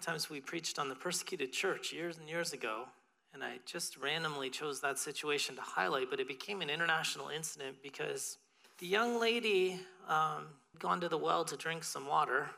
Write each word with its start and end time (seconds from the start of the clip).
times 0.00 0.30
we 0.30 0.40
preached 0.40 0.78
on 0.78 0.88
the 0.88 0.94
persecuted 0.94 1.52
church 1.52 1.92
years 1.92 2.18
and 2.18 2.28
years 2.28 2.52
ago, 2.52 2.84
and 3.32 3.44
I 3.44 3.58
just 3.64 3.96
randomly 3.96 4.50
chose 4.50 4.80
that 4.80 4.98
situation 4.98 5.54
to 5.56 5.62
highlight, 5.62 6.10
but 6.10 6.20
it 6.20 6.28
became 6.28 6.62
an 6.62 6.70
international 6.70 7.28
incident 7.28 7.76
because 7.82 8.38
the 8.78 8.86
young 8.86 9.20
lady 9.20 9.78
um, 10.08 10.46
gone 10.78 11.00
to 11.00 11.08
the 11.08 11.18
well 11.18 11.44
to 11.44 11.56
drink 11.56 11.84
some 11.84 12.06
water, 12.06 12.50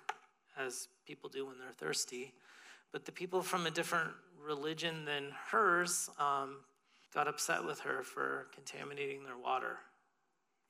as 0.59 0.89
people 1.07 1.29
do 1.29 1.47
when 1.47 1.59
they're 1.59 1.73
thirsty, 1.73 2.33
but 2.93 3.05
the 3.05 3.13
people 3.13 3.43
from 3.43 3.67
a 3.67 3.71
different 3.71 4.11
religion 4.45 5.05
than 5.05 5.33
hers 5.51 6.11
um, 6.19 6.57
got 7.15 7.29
upset 7.29 7.65
with 7.65 7.81
her 7.81 8.03
for 8.03 8.47
contaminating 8.55 9.25
their 9.25 9.37
water. 9.37 9.79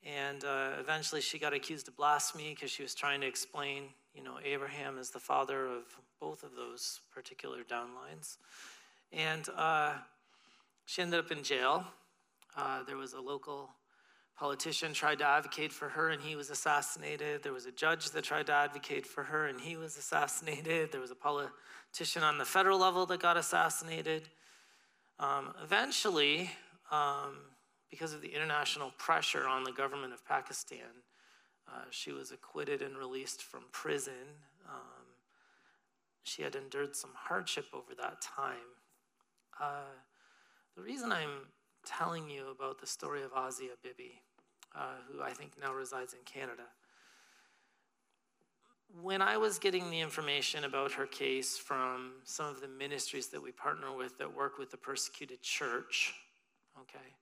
And 0.05 0.43
uh, 0.43 0.71
eventually 0.79 1.21
she 1.21 1.39
got 1.39 1.53
accused 1.53 1.87
of 1.87 1.95
blasphemy 1.95 2.49
because 2.49 2.71
she 2.71 2.83
was 2.83 2.93
trying 2.93 3.21
to 3.21 3.27
explain, 3.27 3.83
you 4.13 4.23
know, 4.23 4.37
Abraham 4.43 4.97
is 4.97 5.09
the 5.09 5.19
father 5.19 5.65
of 5.65 5.83
both 6.19 6.43
of 6.43 6.55
those 6.55 7.01
particular 7.13 7.63
downlines. 7.63 8.37
And 9.11 9.47
uh, 9.55 9.93
she 10.85 11.01
ended 11.01 11.19
up 11.19 11.31
in 11.31 11.43
jail. 11.43 11.85
Uh, 12.55 12.83
there 12.83 12.97
was 12.97 13.13
a 13.13 13.21
local 13.21 13.69
politician 14.37 14.93
tried 14.93 15.19
to 15.19 15.25
advocate 15.25 15.71
for 15.71 15.89
her 15.89 16.09
and 16.09 16.21
he 16.21 16.35
was 16.35 16.49
assassinated. 16.49 17.43
There 17.43 17.53
was 17.53 17.65
a 17.65 17.71
judge 17.71 18.09
that 18.11 18.23
tried 18.23 18.47
to 18.47 18.53
advocate 18.53 19.05
for 19.05 19.23
her 19.23 19.47
and 19.47 19.59
he 19.59 19.77
was 19.77 19.97
assassinated. 19.97 20.91
There 20.91 21.01
was 21.01 21.11
a 21.11 21.15
politician 21.15 22.23
on 22.23 22.37
the 22.37 22.45
federal 22.45 22.79
level 22.79 23.05
that 23.07 23.19
got 23.19 23.37
assassinated. 23.37 24.23
Um, 25.19 25.53
eventually, 25.63 26.49
um, 26.91 27.37
because 27.89 28.13
of 28.13 28.21
the 28.21 28.29
international 28.29 28.91
pressure 28.97 29.47
on 29.47 29.63
the 29.63 29.71
government 29.71 30.13
of 30.13 30.25
Pakistan, 30.25 30.79
uh, 31.67 31.85
she 31.89 32.11
was 32.11 32.31
acquitted 32.31 32.81
and 32.81 32.97
released 32.97 33.41
from 33.41 33.63
prison. 33.71 34.39
Um, 34.67 35.05
she 36.23 36.41
had 36.41 36.55
endured 36.55 36.95
some 36.95 37.11
hardship 37.15 37.67
over 37.73 37.93
that 38.01 38.21
time. 38.21 38.71
Uh, 39.59 39.91
the 40.75 40.81
reason 40.81 41.11
I'm 41.11 41.47
telling 41.85 42.29
you 42.29 42.45
about 42.49 42.79
the 42.79 42.87
story 42.87 43.21
of 43.23 43.31
Asia 43.35 43.73
Bibi, 43.81 44.21
uh, 44.75 44.95
who 45.11 45.21
I 45.21 45.31
think 45.31 45.51
now 45.61 45.73
resides 45.73 46.13
in 46.13 46.19
Canada. 46.25 46.63
When 49.01 49.21
I 49.21 49.37
was 49.37 49.57
getting 49.57 49.89
the 49.89 49.99
information 49.99 50.65
about 50.65 50.91
her 50.93 51.07
case 51.07 51.57
from 51.57 52.11
some 52.23 52.45
of 52.45 52.61
the 52.61 52.67
ministries 52.67 53.27
that 53.27 53.41
we 53.41 53.51
partner 53.51 53.95
with 53.95 54.17
that 54.19 54.35
work 54.35 54.57
with 54.57 54.69
the 54.71 54.77
persecuted 54.77 55.41
church, 55.41 56.13
okay, 56.79 57.13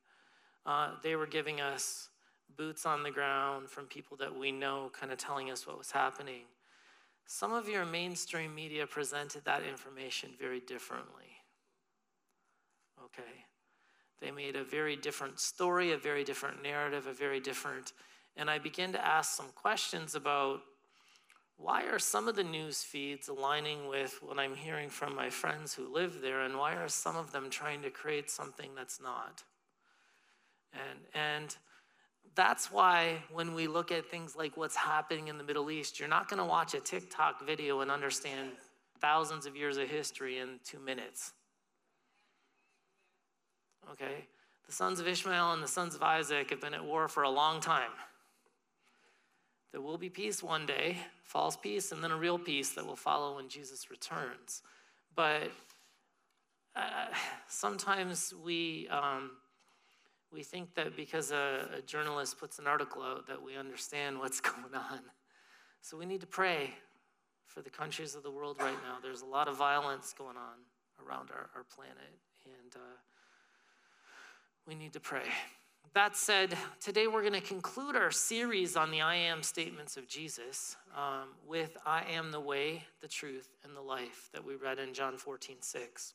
uh, 0.65 0.91
they 1.01 1.15
were 1.15 1.25
giving 1.27 1.61
us 1.61 2.09
boots 2.57 2.85
on 2.85 3.03
the 3.03 3.11
ground 3.11 3.69
from 3.69 3.85
people 3.85 4.17
that 4.17 4.35
we 4.35 4.51
know, 4.51 4.91
kind 4.97 5.11
of 5.11 5.17
telling 5.17 5.51
us 5.51 5.65
what 5.65 5.77
was 5.77 5.91
happening. 5.91 6.43
Some 7.25 7.53
of 7.53 7.69
your 7.69 7.85
mainstream 7.85 8.53
media 8.53 8.85
presented 8.85 9.45
that 9.45 9.63
information 9.63 10.31
very 10.39 10.59
differently. 10.59 11.37
Okay. 13.05 13.45
They 14.19 14.31
made 14.31 14.55
a 14.55 14.63
very 14.63 14.95
different 14.95 15.39
story, 15.39 15.93
a 15.93 15.97
very 15.97 16.23
different 16.23 16.61
narrative, 16.61 17.07
a 17.07 17.13
very 17.13 17.39
different. 17.39 17.93
And 18.37 18.49
I 18.49 18.59
began 18.59 18.91
to 18.93 19.05
ask 19.05 19.35
some 19.35 19.49
questions 19.55 20.13
about 20.15 20.61
why 21.57 21.83
are 21.83 21.99
some 21.99 22.27
of 22.27 22.35
the 22.35 22.43
news 22.43 22.83
feeds 22.83 23.27
aligning 23.27 23.87
with 23.87 24.17
what 24.21 24.39
I'm 24.39 24.55
hearing 24.55 24.89
from 24.89 25.15
my 25.15 25.29
friends 25.29 25.73
who 25.73 25.93
live 25.93 26.19
there, 26.21 26.41
and 26.41 26.57
why 26.57 26.73
are 26.73 26.87
some 26.87 27.15
of 27.15 27.31
them 27.31 27.49
trying 27.49 27.81
to 27.83 27.91
create 27.91 28.31
something 28.31 28.71
that's 28.75 28.99
not? 28.99 29.43
And, 30.73 30.99
and 31.13 31.55
that's 32.35 32.71
why 32.71 33.23
when 33.31 33.53
we 33.53 33.67
look 33.67 33.91
at 33.91 34.05
things 34.05 34.35
like 34.35 34.57
what's 34.57 34.75
happening 34.75 35.27
in 35.27 35.37
the 35.37 35.43
Middle 35.43 35.69
East, 35.69 35.99
you're 35.99 36.09
not 36.09 36.29
going 36.29 36.39
to 36.39 36.45
watch 36.45 36.73
a 36.73 36.79
TikTok 36.79 37.45
video 37.45 37.81
and 37.81 37.91
understand 37.91 38.51
thousands 38.99 39.45
of 39.45 39.55
years 39.55 39.77
of 39.77 39.89
history 39.89 40.37
in 40.39 40.59
two 40.63 40.79
minutes 40.79 41.33
okay? 43.91 44.25
The 44.65 44.71
sons 44.71 44.99
of 44.99 45.07
Ishmael 45.07 45.53
and 45.53 45.63
the 45.63 45.67
sons 45.67 45.95
of 45.95 46.03
Isaac 46.03 46.49
have 46.51 46.61
been 46.61 46.73
at 46.73 46.83
war 46.83 47.07
for 47.07 47.23
a 47.23 47.29
long 47.29 47.59
time. 47.59 47.91
There 49.71 49.81
will 49.81 49.97
be 49.97 50.09
peace 50.09 50.43
one 50.43 50.65
day, 50.65 50.97
false 51.23 51.55
peace, 51.55 51.91
and 51.91 52.03
then 52.03 52.11
a 52.11 52.17
real 52.17 52.37
peace 52.37 52.71
that 52.71 52.85
will 52.85 52.95
follow 52.95 53.37
when 53.37 53.47
Jesus 53.47 53.89
returns. 53.89 54.61
But 55.15 55.51
uh, 56.75 57.07
sometimes 57.47 58.33
we, 58.43 58.87
um, 58.89 59.31
we 60.31 60.43
think 60.43 60.73
that 60.75 60.95
because 60.95 61.31
a, 61.31 61.67
a 61.77 61.81
journalist 61.81 62.39
puts 62.39 62.59
an 62.59 62.67
article 62.67 63.01
out 63.01 63.27
that 63.27 63.41
we 63.41 63.57
understand 63.57 64.17
what's 64.17 64.39
going 64.41 64.73
on. 64.73 64.99
So 65.81 65.97
we 65.97 66.05
need 66.05 66.21
to 66.21 66.27
pray 66.27 66.71
for 67.45 67.61
the 67.61 67.69
countries 67.69 68.15
of 68.15 68.23
the 68.23 68.31
world 68.31 68.57
right 68.59 68.77
now. 68.87 68.97
There's 69.01 69.21
a 69.21 69.25
lot 69.25 69.47
of 69.47 69.57
violence 69.57 70.13
going 70.17 70.37
on 70.37 71.05
around 71.05 71.29
our, 71.31 71.49
our 71.55 71.63
planet. 71.63 71.97
And 72.45 72.75
uh, 72.75 72.97
we 74.67 74.75
need 74.75 74.93
to 74.93 74.99
pray. 74.99 75.25
That 75.93 76.15
said, 76.15 76.55
today 76.79 77.07
we're 77.07 77.21
going 77.21 77.33
to 77.33 77.41
conclude 77.41 77.97
our 77.97 78.11
series 78.11 78.77
on 78.77 78.91
the 78.91 79.01
I 79.01 79.15
am 79.15 79.43
statements 79.43 79.97
of 79.97 80.07
Jesus 80.07 80.77
um, 80.95 81.29
with 81.45 81.75
I 81.85 82.03
am 82.09 82.31
the 82.31 82.39
way, 82.39 82.85
the 83.01 83.09
truth, 83.09 83.49
and 83.65 83.75
the 83.75 83.81
life 83.81 84.29
that 84.31 84.45
we 84.45 84.55
read 84.55 84.79
in 84.79 84.93
John 84.93 85.17
14, 85.17 85.57
6. 85.59 86.13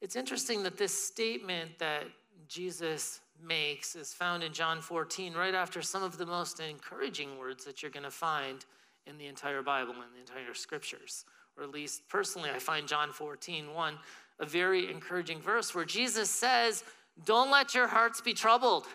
It's 0.00 0.16
interesting 0.16 0.64
that 0.64 0.76
this 0.76 0.92
statement 0.92 1.78
that 1.78 2.04
Jesus 2.48 3.20
makes 3.42 3.96
is 3.96 4.12
found 4.12 4.42
in 4.42 4.52
John 4.52 4.80
14, 4.80 5.34
right 5.34 5.54
after 5.54 5.82
some 5.82 6.02
of 6.02 6.18
the 6.18 6.26
most 6.26 6.60
encouraging 6.60 7.38
words 7.38 7.64
that 7.64 7.82
you're 7.82 7.90
going 7.90 8.04
to 8.04 8.10
find 8.10 8.64
in 9.06 9.18
the 9.18 9.26
entire 9.26 9.62
Bible 9.62 9.94
and 9.94 10.14
the 10.14 10.20
entire 10.20 10.54
scriptures. 10.54 11.24
Or 11.56 11.64
at 11.64 11.70
least 11.70 12.08
personally, 12.08 12.50
I 12.50 12.58
find 12.58 12.88
John 12.88 13.12
14, 13.12 13.72
1, 13.72 13.94
a 14.40 14.46
very 14.46 14.90
encouraging 14.90 15.40
verse 15.40 15.74
where 15.74 15.84
Jesus 15.84 16.30
says, 16.30 16.84
don't 17.24 17.50
let 17.50 17.74
your 17.74 17.86
hearts 17.86 18.20
be 18.20 18.32
troubled. 18.32 18.86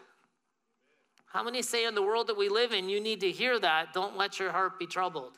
How 1.28 1.44
many 1.44 1.61
say 1.61 1.85
in 1.85 1.95
the 1.95 2.01
world 2.01 2.28
that 2.28 2.38
we 2.38 2.49
live 2.49 2.73
in, 2.73 2.89
you 2.89 2.99
need 2.99 3.22
to 3.22 3.31
hear 3.31 3.59
that? 3.59 3.94
Don't 3.94 4.17
let 4.17 4.39
your 4.39 4.51
heart 4.51 4.79
be 4.79 4.88
troubled. 4.88 5.38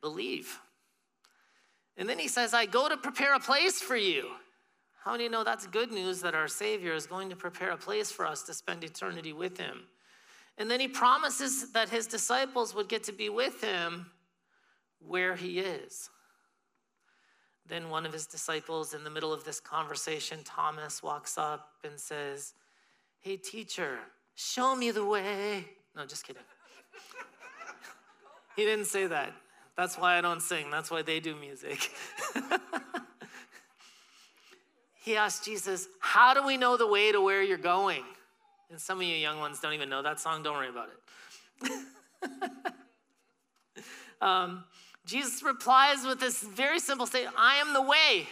Believe. 0.00 0.58
And 1.96 2.08
then 2.08 2.18
he 2.18 2.28
says, 2.28 2.54
I 2.54 2.66
go 2.66 2.88
to 2.88 2.96
prepare 2.96 3.34
a 3.34 3.40
place 3.40 3.80
for 3.80 3.96
you. 3.96 4.30
How 5.04 5.12
many 5.12 5.28
know 5.28 5.42
that's 5.42 5.66
good 5.66 5.90
news 5.90 6.20
that 6.20 6.34
our 6.34 6.46
Savior 6.46 6.94
is 6.94 7.06
going 7.06 7.28
to 7.30 7.36
prepare 7.36 7.70
a 7.70 7.76
place 7.76 8.12
for 8.12 8.24
us 8.24 8.42
to 8.44 8.54
spend 8.54 8.84
eternity 8.84 9.32
with 9.32 9.58
him? 9.58 9.82
And 10.58 10.70
then 10.70 10.78
he 10.78 10.86
promises 10.86 11.72
that 11.72 11.88
his 11.88 12.06
disciples 12.06 12.74
would 12.74 12.88
get 12.88 13.02
to 13.04 13.12
be 13.12 13.28
with 13.28 13.60
him 13.60 14.06
where 15.00 15.34
he 15.34 15.58
is. 15.58 16.08
Then 17.66 17.90
one 17.90 18.06
of 18.06 18.12
his 18.12 18.26
disciples, 18.26 18.94
in 18.94 19.02
the 19.02 19.10
middle 19.10 19.32
of 19.32 19.44
this 19.44 19.58
conversation, 19.58 20.40
Thomas, 20.44 21.02
walks 21.02 21.36
up 21.36 21.70
and 21.84 21.98
says, 21.98 22.54
Hey, 23.20 23.36
teacher, 23.36 23.98
show 24.34 24.76
me 24.76 24.90
the 24.90 25.04
way. 25.04 25.64
No, 25.96 26.06
just 26.06 26.24
kidding. 26.24 26.42
he 28.56 28.64
didn't 28.64 28.86
say 28.86 29.06
that. 29.06 29.32
That's 29.76 29.96
why 29.96 30.18
I 30.18 30.20
don't 30.20 30.42
sing. 30.42 30.70
That's 30.70 30.90
why 30.90 31.02
they 31.02 31.18
do 31.18 31.34
music. 31.34 31.90
he 35.02 35.16
asked 35.16 35.44
Jesus, 35.44 35.88
How 35.98 36.32
do 36.32 36.46
we 36.46 36.56
know 36.56 36.76
the 36.76 36.86
way 36.86 37.10
to 37.12 37.20
where 37.20 37.42
you're 37.42 37.58
going? 37.58 38.04
And 38.70 38.80
some 38.80 38.98
of 38.98 39.04
you 39.04 39.14
young 39.16 39.38
ones 39.38 39.60
don't 39.60 39.74
even 39.74 39.88
know 39.88 40.02
that 40.02 40.20
song. 40.20 40.42
Don't 40.42 40.54
worry 40.54 40.68
about 40.68 40.88
it. 41.62 41.72
um, 44.22 44.64
Jesus 45.04 45.42
replies 45.42 46.06
with 46.06 46.20
this 46.20 46.42
very 46.42 46.78
simple 46.78 47.06
statement 47.06 47.34
I 47.38 47.56
am 47.56 47.74
the 47.74 47.82
way, 47.82 48.28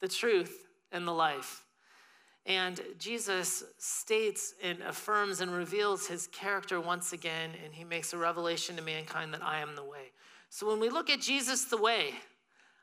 the 0.00 0.08
truth, 0.08 0.66
and 0.92 1.08
the 1.08 1.12
life. 1.12 1.64
And 2.46 2.80
Jesus 2.98 3.64
states 3.78 4.54
and 4.62 4.80
affirms 4.82 5.40
and 5.40 5.52
reveals 5.52 6.06
his 6.06 6.26
character 6.26 6.80
once 6.80 7.12
again, 7.12 7.50
and 7.64 7.72
he 7.72 7.84
makes 7.84 8.12
a 8.12 8.18
revelation 8.18 8.76
to 8.76 8.82
mankind 8.82 9.32
that 9.34 9.42
I 9.42 9.60
am 9.60 9.74
the 9.74 9.84
way. 9.84 10.12
So 10.50 10.66
when 10.66 10.80
we 10.80 10.90
look 10.90 11.10
at 11.10 11.20
Jesus 11.20 11.64
the 11.64 11.76
way, 11.76 12.10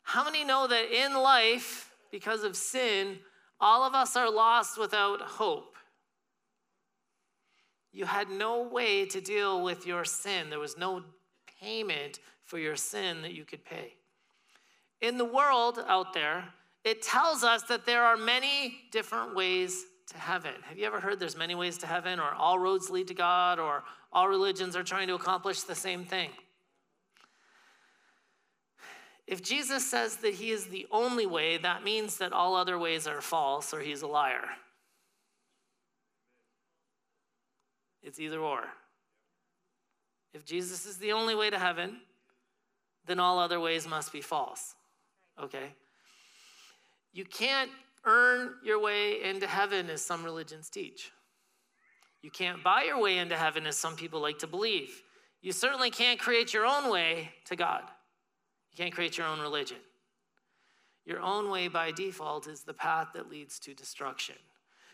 how 0.04 0.24
many 0.24 0.44
know 0.44 0.68
that 0.68 0.92
in 0.92 1.14
life, 1.14 1.87
because 2.12 2.44
of 2.44 2.56
sin, 2.56 3.20
all 3.60 3.84
of 3.84 3.94
us 3.94 4.16
are 4.16 4.30
lost 4.30 4.78
without 4.80 5.22
hope? 5.22 5.76
You 7.92 8.06
had 8.06 8.30
no 8.30 8.62
way 8.62 9.06
to 9.06 9.22
deal 9.22 9.64
with 9.64 9.88
your 9.88 10.06
sin, 10.06 10.50
there 10.50 10.60
was 10.60 10.78
no 10.78 11.04
payment 11.60 12.20
for 12.46 12.60
your 12.60 12.76
sin 12.76 13.22
that 13.24 13.34
you 13.34 13.44
could 13.44 13.66
pay. 13.66 13.96
in 15.02 15.18
the 15.18 15.26
world 15.26 15.80
out 15.88 16.14
there, 16.14 16.44
it 16.84 17.02
tells 17.02 17.44
us 17.44 17.64
that 17.64 17.86
there 17.86 18.04
are 18.04 18.18
many 18.18 18.80
different 18.92 19.36
ways 19.36 19.86
to 20.08 20.18
heaven. 20.18 20.54
Have 20.64 20.78
you 20.78 20.86
ever 20.86 21.00
heard 21.00 21.20
there's 21.20 21.38
many 21.38 21.54
ways 21.54 21.78
to 21.80 21.88
heaven, 21.88 22.20
or 22.20 22.34
all 22.34 22.58
roads 22.58 22.90
lead 22.90 23.08
to 23.10 23.14
God, 23.14 23.60
or 23.60 23.84
all 24.14 24.28
religions 24.28 24.76
are 24.76 24.84
trying 24.84 25.08
to 25.08 25.16
accomplish 25.16 25.64
the 25.64 25.76
same 25.76 26.06
thing? 26.06 26.30
If 29.28 29.44
Jesus 29.44 29.86
says 29.86 30.18
that 30.18 30.36
he 30.36 30.52
is 30.52 30.68
the 30.68 30.88
only 30.90 31.26
way, 31.26 31.58
that 31.58 31.84
means 31.84 32.18
that 32.18 32.32
all 32.32 32.56
other 32.56 32.80
ways 32.80 33.08
are 33.08 33.20
false 33.20 33.74
or 33.74 33.82
he's 33.82 34.02
a 34.02 34.08
liar. 34.08 34.46
It's 38.02 38.22
either 38.22 38.40
or. 38.40 38.64
If 40.34 40.46
Jesus 40.46 40.86
is 40.86 40.98
the 40.98 41.12
only 41.12 41.36
way 41.36 41.50
to 41.50 41.60
heaven, 41.60 41.98
then 43.06 43.20
all 43.20 43.38
other 43.38 43.60
ways 43.60 43.86
must 43.86 44.14
be 44.14 44.22
false. 44.22 44.76
Okay? 45.42 45.74
You 47.12 47.26
can't 47.26 47.72
earn 48.06 48.54
your 48.64 48.80
way 48.80 49.24
into 49.24 49.46
heaven, 49.46 49.90
as 49.90 50.02
some 50.02 50.24
religions 50.24 50.70
teach. 50.70 51.12
You 52.22 52.32
can't 52.32 52.64
buy 52.64 52.84
your 52.84 53.00
way 53.00 53.18
into 53.18 53.36
heaven, 53.36 53.68
as 53.68 53.76
some 53.76 53.98
people 53.98 54.22
like 54.22 54.40
to 54.40 54.48
believe. 54.48 55.02
You 55.42 55.52
certainly 55.52 55.90
can't 55.90 56.20
create 56.20 56.54
your 56.54 56.66
own 56.66 56.90
way 56.90 57.32
to 57.46 57.56
God. 57.58 57.84
You 58.78 58.84
can't 58.84 58.94
create 58.94 59.18
your 59.18 59.26
own 59.26 59.40
religion. 59.40 59.78
Your 61.06 61.20
own 61.20 61.50
way 61.50 61.68
by 61.68 61.92
default 61.92 62.48
is 62.48 62.62
the 62.62 62.74
path 62.74 63.08
that 63.16 63.30
leads 63.30 63.58
to 63.60 63.74
destruction. 63.74 64.36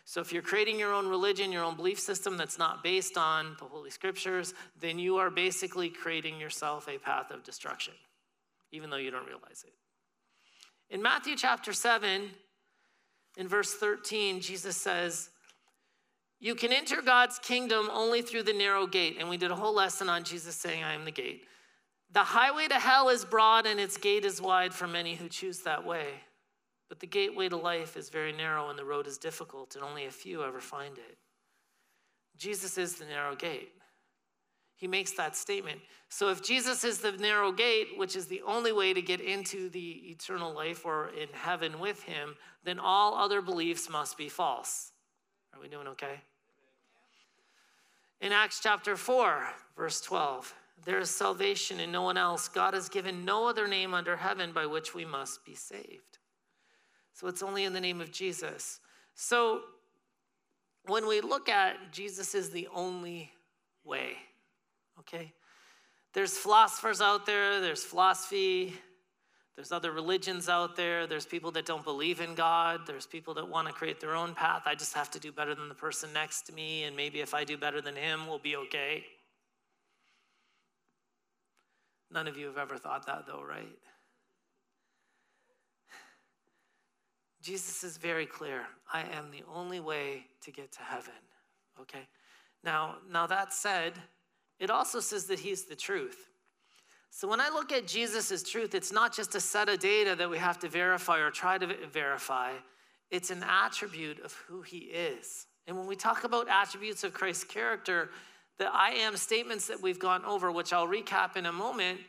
So 0.06 0.20
if 0.20 0.32
you're 0.32 0.42
creating 0.42 0.78
your 0.78 0.92
own 0.92 1.08
religion, 1.08 1.52
your 1.52 1.64
own 1.64 1.76
belief 1.76 1.98
system 1.98 2.36
that's 2.36 2.58
not 2.58 2.82
based 2.82 3.18
on 3.18 3.56
the 3.58 3.64
Holy 3.64 3.90
Scriptures, 3.90 4.54
then 4.80 4.98
you 4.98 5.16
are 5.16 5.30
basically 5.30 5.90
creating 5.90 6.38
yourself 6.38 6.88
a 6.88 6.98
path 6.98 7.30
of 7.30 7.42
destruction, 7.42 7.94
even 8.70 8.90
though 8.90 8.96
you 8.96 9.10
don't 9.10 9.26
realize 9.26 9.64
it. 9.66 9.74
In 10.88 11.02
Matthew 11.02 11.36
chapter 11.36 11.72
7, 11.72 12.30
in 13.36 13.48
verse 13.48 13.74
13, 13.74 14.40
Jesus 14.40 14.76
says, 14.76 15.30
You 16.38 16.54
can 16.54 16.72
enter 16.72 17.02
God's 17.02 17.38
kingdom 17.38 17.90
only 17.92 18.22
through 18.22 18.44
the 18.44 18.52
narrow 18.52 18.86
gate. 18.86 19.16
And 19.18 19.28
we 19.28 19.36
did 19.36 19.50
a 19.50 19.56
whole 19.56 19.74
lesson 19.74 20.08
on 20.08 20.22
Jesus 20.22 20.54
saying, 20.54 20.84
I 20.84 20.94
am 20.94 21.04
the 21.04 21.10
gate. 21.10 21.44
The 22.14 22.22
highway 22.22 22.68
to 22.68 22.78
hell 22.78 23.08
is 23.08 23.24
broad 23.24 23.66
and 23.66 23.80
its 23.80 23.96
gate 23.96 24.24
is 24.24 24.40
wide 24.40 24.72
for 24.72 24.86
many 24.86 25.16
who 25.16 25.28
choose 25.28 25.60
that 25.60 25.84
way. 25.84 26.06
But 26.88 27.00
the 27.00 27.08
gateway 27.08 27.48
to 27.48 27.56
life 27.56 27.96
is 27.96 28.08
very 28.08 28.32
narrow 28.32 28.70
and 28.70 28.78
the 28.78 28.84
road 28.84 29.08
is 29.08 29.18
difficult, 29.18 29.74
and 29.74 29.84
only 29.84 30.04
a 30.06 30.12
few 30.12 30.44
ever 30.44 30.60
find 30.60 30.96
it. 30.96 31.18
Jesus 32.36 32.78
is 32.78 32.94
the 32.94 33.04
narrow 33.04 33.34
gate. 33.34 33.72
He 34.76 34.86
makes 34.86 35.12
that 35.12 35.34
statement. 35.34 35.80
So, 36.08 36.28
if 36.30 36.42
Jesus 36.42 36.84
is 36.84 36.98
the 36.98 37.12
narrow 37.12 37.50
gate, 37.50 37.88
which 37.96 38.14
is 38.14 38.26
the 38.26 38.42
only 38.46 38.70
way 38.70 38.92
to 38.92 39.02
get 39.02 39.20
into 39.20 39.68
the 39.70 40.10
eternal 40.10 40.52
life 40.52 40.84
or 40.84 41.08
in 41.20 41.28
heaven 41.32 41.80
with 41.80 42.02
him, 42.02 42.36
then 42.64 42.78
all 42.78 43.14
other 43.14 43.40
beliefs 43.40 43.88
must 43.88 44.16
be 44.16 44.28
false. 44.28 44.92
Are 45.52 45.60
we 45.60 45.68
doing 45.68 45.88
okay? 45.88 46.20
In 48.20 48.32
Acts 48.32 48.60
chapter 48.62 48.96
4, 48.96 49.48
verse 49.76 50.00
12, 50.00 50.54
there 50.84 50.98
is 50.98 51.10
salvation 51.10 51.80
in 51.80 51.92
no 51.92 52.02
one 52.02 52.16
else. 52.16 52.48
God 52.48 52.74
has 52.74 52.88
given 52.88 53.24
no 53.24 53.48
other 53.48 53.66
name 53.66 53.94
under 53.94 54.16
heaven 54.16 54.52
by 54.52 54.66
which 54.66 54.94
we 54.94 55.04
must 55.04 55.44
be 55.44 55.54
saved. 55.54 56.18
So 57.12 57.28
it's 57.28 57.42
only 57.42 57.64
in 57.64 57.72
the 57.72 57.80
name 57.80 58.00
of 58.00 58.10
Jesus. 58.10 58.80
So 59.14 59.62
when 60.86 61.06
we 61.06 61.20
look 61.20 61.48
at 61.48 61.92
Jesus 61.92 62.34
is 62.34 62.50
the 62.50 62.68
only 62.74 63.30
way, 63.84 64.12
okay? 64.98 65.32
There's 66.12 66.36
philosophers 66.36 67.00
out 67.00 67.24
there, 67.24 67.60
there's 67.60 67.84
philosophy, 67.84 68.74
there's 69.56 69.72
other 69.72 69.92
religions 69.92 70.48
out 70.48 70.74
there, 70.74 71.06
there's 71.06 71.26
people 71.26 71.52
that 71.52 71.64
don't 71.64 71.84
believe 71.84 72.20
in 72.20 72.34
God, 72.34 72.80
there's 72.86 73.06
people 73.06 73.34
that 73.34 73.48
want 73.48 73.68
to 73.68 73.72
create 73.72 74.00
their 74.00 74.16
own 74.16 74.34
path. 74.34 74.62
I 74.66 74.74
just 74.74 74.94
have 74.94 75.10
to 75.12 75.20
do 75.20 75.30
better 75.30 75.54
than 75.54 75.68
the 75.68 75.74
person 75.74 76.12
next 76.12 76.42
to 76.46 76.52
me, 76.52 76.84
and 76.84 76.96
maybe 76.96 77.20
if 77.20 77.34
I 77.34 77.44
do 77.44 77.56
better 77.56 77.80
than 77.80 77.94
him, 77.94 78.26
we'll 78.26 78.40
be 78.40 78.56
okay. 78.56 79.04
None 82.14 82.28
of 82.28 82.38
you 82.38 82.46
have 82.46 82.58
ever 82.58 82.78
thought 82.78 83.04
that, 83.06 83.26
though, 83.26 83.42
right? 83.42 83.76
Jesus 87.42 87.82
is 87.82 87.96
very 87.96 88.24
clear. 88.24 88.62
I 88.92 89.00
am 89.00 89.32
the 89.32 89.42
only 89.52 89.80
way 89.80 90.24
to 90.42 90.52
get 90.52 90.70
to 90.72 90.82
heaven. 90.82 91.12
Okay? 91.80 92.06
Now, 92.62 92.96
now 93.10 93.26
that 93.26 93.52
said, 93.52 93.94
it 94.60 94.70
also 94.70 95.00
says 95.00 95.26
that 95.26 95.40
he's 95.40 95.64
the 95.64 95.74
truth. 95.74 96.30
So 97.10 97.26
when 97.26 97.40
I 97.40 97.48
look 97.48 97.72
at 97.72 97.86
Jesus' 97.86 98.30
as 98.30 98.44
truth, 98.44 98.76
it's 98.76 98.92
not 98.92 99.14
just 99.14 99.34
a 99.34 99.40
set 99.40 99.68
of 99.68 99.80
data 99.80 100.14
that 100.14 100.30
we 100.30 100.38
have 100.38 100.58
to 100.60 100.68
verify 100.68 101.18
or 101.18 101.30
try 101.30 101.58
to 101.58 101.68
verify. 101.92 102.52
It's 103.10 103.30
an 103.30 103.42
attribute 103.42 104.20
of 104.24 104.32
who 104.46 104.62
he 104.62 104.78
is. 104.78 105.46
And 105.66 105.76
when 105.76 105.86
we 105.86 105.96
talk 105.96 106.22
about 106.22 106.48
attributes 106.48 107.02
of 107.02 107.12
Christ's 107.12 107.44
character, 107.44 108.10
the 108.58 108.72
I 108.72 108.90
am 108.90 109.16
statements 109.16 109.66
that 109.68 109.82
we've 109.82 109.98
gone 109.98 110.24
over, 110.24 110.50
which 110.50 110.72
I'll 110.72 110.86
recap 110.86 111.36
in 111.36 111.46
a 111.46 111.52
moment, 111.52 112.00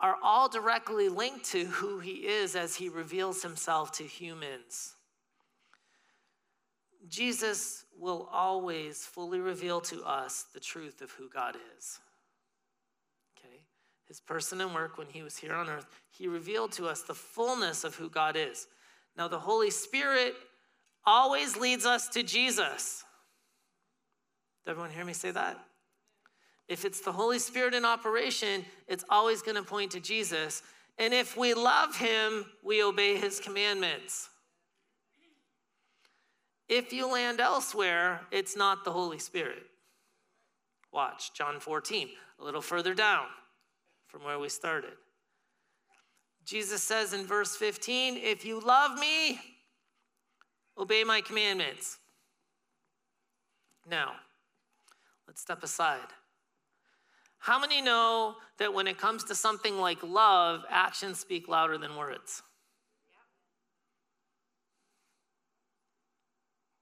are 0.00 0.16
all 0.22 0.48
directly 0.48 1.08
linked 1.08 1.44
to 1.46 1.64
who 1.64 1.98
he 1.98 2.26
is 2.26 2.54
as 2.54 2.76
he 2.76 2.88
reveals 2.88 3.42
himself 3.42 3.92
to 3.92 4.04
humans. 4.04 4.94
Jesus 7.08 7.84
will 7.98 8.28
always 8.32 9.04
fully 9.06 9.38
reveal 9.38 9.80
to 9.82 10.02
us 10.04 10.46
the 10.52 10.60
truth 10.60 11.00
of 11.00 11.10
who 11.12 11.28
God 11.28 11.56
is. 11.78 11.98
Okay? 13.38 13.62
His 14.06 14.20
person 14.20 14.60
and 14.60 14.74
work 14.74 14.98
when 14.98 15.08
he 15.08 15.22
was 15.22 15.36
here 15.36 15.54
on 15.54 15.68
earth, 15.68 15.86
he 16.10 16.26
revealed 16.26 16.72
to 16.72 16.86
us 16.86 17.02
the 17.02 17.14
fullness 17.14 17.84
of 17.84 17.94
who 17.94 18.10
God 18.10 18.36
is. 18.36 18.66
Now, 19.16 19.28
the 19.28 19.38
Holy 19.38 19.70
Spirit 19.70 20.34
always 21.06 21.56
leads 21.56 21.86
us 21.86 22.08
to 22.08 22.22
Jesus. 22.22 23.04
Did 24.64 24.72
everyone 24.72 24.90
hear 24.90 25.04
me 25.04 25.12
say 25.12 25.30
that? 25.30 25.65
If 26.68 26.84
it's 26.84 27.00
the 27.00 27.12
Holy 27.12 27.38
Spirit 27.38 27.74
in 27.74 27.84
operation, 27.84 28.64
it's 28.88 29.04
always 29.08 29.42
going 29.42 29.56
to 29.56 29.62
point 29.62 29.92
to 29.92 30.00
Jesus. 30.00 30.62
And 30.98 31.14
if 31.14 31.36
we 31.36 31.54
love 31.54 31.96
him, 31.96 32.46
we 32.64 32.82
obey 32.82 33.16
his 33.16 33.38
commandments. 33.38 34.28
If 36.68 36.92
you 36.92 37.10
land 37.10 37.40
elsewhere, 37.40 38.22
it's 38.32 38.56
not 38.56 38.84
the 38.84 38.90
Holy 38.90 39.18
Spirit. 39.18 39.62
Watch 40.92 41.32
John 41.34 41.60
14, 41.60 42.08
a 42.40 42.44
little 42.44 42.62
further 42.62 42.94
down 42.94 43.26
from 44.08 44.24
where 44.24 44.38
we 44.38 44.48
started. 44.48 44.94
Jesus 46.44 46.82
says 46.82 47.12
in 47.12 47.24
verse 47.24 47.54
15, 47.54 48.16
If 48.16 48.44
you 48.44 48.60
love 48.60 48.98
me, 48.98 49.40
obey 50.78 51.04
my 51.04 51.20
commandments. 51.20 51.98
Now, 53.88 54.12
let's 55.28 55.40
step 55.40 55.62
aside. 55.62 56.08
How 57.46 57.60
many 57.60 57.80
know 57.80 58.34
that 58.58 58.74
when 58.74 58.88
it 58.88 58.98
comes 58.98 59.22
to 59.22 59.34
something 59.36 59.78
like 59.78 60.02
love, 60.02 60.64
actions 60.68 61.20
speak 61.20 61.46
louder 61.46 61.78
than 61.78 61.94
words? 61.94 62.42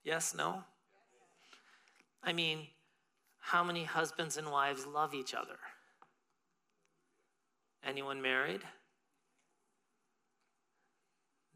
Yes, 0.05 0.35
no? 0.35 0.65
I 2.23 2.33
mean, 2.33 2.61
how 3.41 3.63
many 3.63 3.85
husbands 3.85 4.39
and 4.39 4.51
wives 4.51 4.87
love 4.87 5.13
each 5.13 5.35
other? 5.35 5.59
Anyone 7.87 8.23
married? 8.23 8.63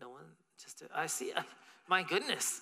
No 0.03 0.11
one? 0.11 0.25
Just, 0.63 0.83
I 0.95 1.07
see, 1.07 1.33
my 1.89 2.03
goodness. 2.03 2.61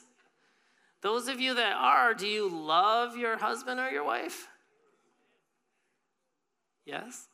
Those 1.00 1.26
of 1.26 1.40
you 1.40 1.54
that 1.54 1.72
are, 1.72 2.14
do 2.14 2.28
you 2.28 2.48
love 2.48 3.16
your 3.16 3.36
husband 3.36 3.80
or 3.80 3.90
your 3.90 4.04
wife? 4.04 4.46
Yes? 6.86 7.26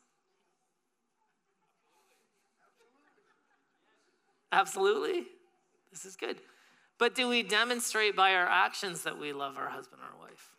Absolutely. 4.51 5.27
This 5.91 6.05
is 6.05 6.15
good. 6.15 6.37
But 6.97 7.15
do 7.15 7.27
we 7.27 7.43
demonstrate 7.43 8.15
by 8.15 8.33
our 8.33 8.47
actions 8.47 9.03
that 9.03 9.17
we 9.17 9.31
love 9.31 9.57
our 9.57 9.69
husband 9.69 10.01
or 10.01 10.19
wife? 10.19 10.51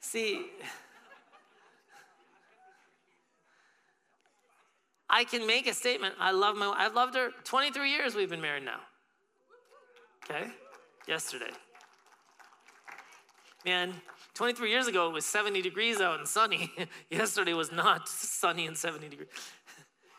See, 0.00 0.46
I 5.08 5.24
can 5.24 5.46
make 5.46 5.66
a 5.66 5.74
statement. 5.74 6.14
I 6.20 6.30
love 6.32 6.56
my 6.56 6.68
I've 6.76 6.94
loved 6.94 7.14
her 7.14 7.30
23 7.44 7.90
years 7.90 8.14
we've 8.14 8.30
been 8.30 8.40
married 8.40 8.64
now. 8.64 8.80
Okay? 10.24 10.48
Yesterday. 11.08 11.50
Man, 13.64 13.94
23 14.36 14.70
years 14.70 14.86
ago, 14.86 15.08
it 15.08 15.14
was 15.14 15.24
70 15.24 15.62
degrees 15.62 15.98
out 15.98 16.18
and 16.18 16.28
sunny. 16.28 16.70
Yesterday 17.10 17.54
was 17.54 17.72
not 17.72 18.06
sunny 18.08 18.66
and 18.66 18.76
70 18.76 19.08
degrees. 19.08 19.28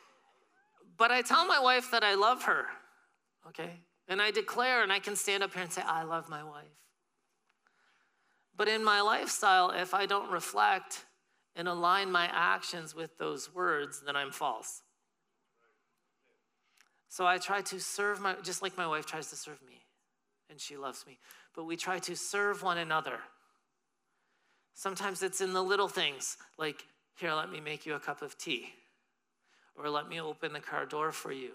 but 0.97 1.11
I 1.11 1.21
tell 1.21 1.45
my 1.45 1.59
wife 1.59 1.91
that 1.91 2.03
I 2.03 2.15
love 2.15 2.43
her, 2.43 2.65
okay? 3.47 3.79
And 4.07 4.19
I 4.19 4.31
declare, 4.31 4.81
and 4.81 4.91
I 4.91 4.97
can 4.97 5.15
stand 5.15 5.43
up 5.43 5.53
here 5.53 5.61
and 5.61 5.71
say, 5.71 5.83
I 5.85 6.01
love 6.01 6.29
my 6.29 6.43
wife. 6.43 6.65
But 8.55 8.67
in 8.67 8.83
my 8.83 9.01
lifestyle, 9.01 9.69
if 9.69 9.93
I 9.93 10.07
don't 10.07 10.31
reflect 10.31 11.05
and 11.55 11.67
align 11.67 12.11
my 12.11 12.27
actions 12.33 12.95
with 12.95 13.19
those 13.19 13.53
words, 13.53 14.01
then 14.03 14.15
I'm 14.15 14.31
false. 14.31 14.81
So 17.07 17.27
I 17.27 17.37
try 17.37 17.61
to 17.61 17.79
serve 17.79 18.19
my, 18.19 18.33
just 18.41 18.63
like 18.63 18.75
my 18.77 18.87
wife 18.87 19.05
tries 19.05 19.29
to 19.29 19.35
serve 19.35 19.61
me, 19.61 19.85
and 20.49 20.59
she 20.59 20.75
loves 20.75 21.05
me. 21.05 21.19
But 21.55 21.65
we 21.65 21.75
try 21.77 21.99
to 21.99 22.15
serve 22.15 22.63
one 22.63 22.79
another. 22.79 23.19
Sometimes 24.77 25.23
it's 25.23 25.41
in 25.41 25.53
the 25.53 25.63
little 25.63 25.87
things, 25.87 26.37
like, 26.59 26.85
here, 27.15 27.33
let 27.33 27.51
me 27.51 27.59
make 27.59 27.87
you 27.87 27.95
a 27.95 27.99
cup 27.99 28.21
of 28.21 28.37
tea, 28.37 28.69
or 29.75 29.89
let 29.89 30.07
me 30.07 30.21
open 30.21 30.53
the 30.53 30.59
car 30.59 30.85
door 30.85 31.11
for 31.11 31.31
you, 31.31 31.53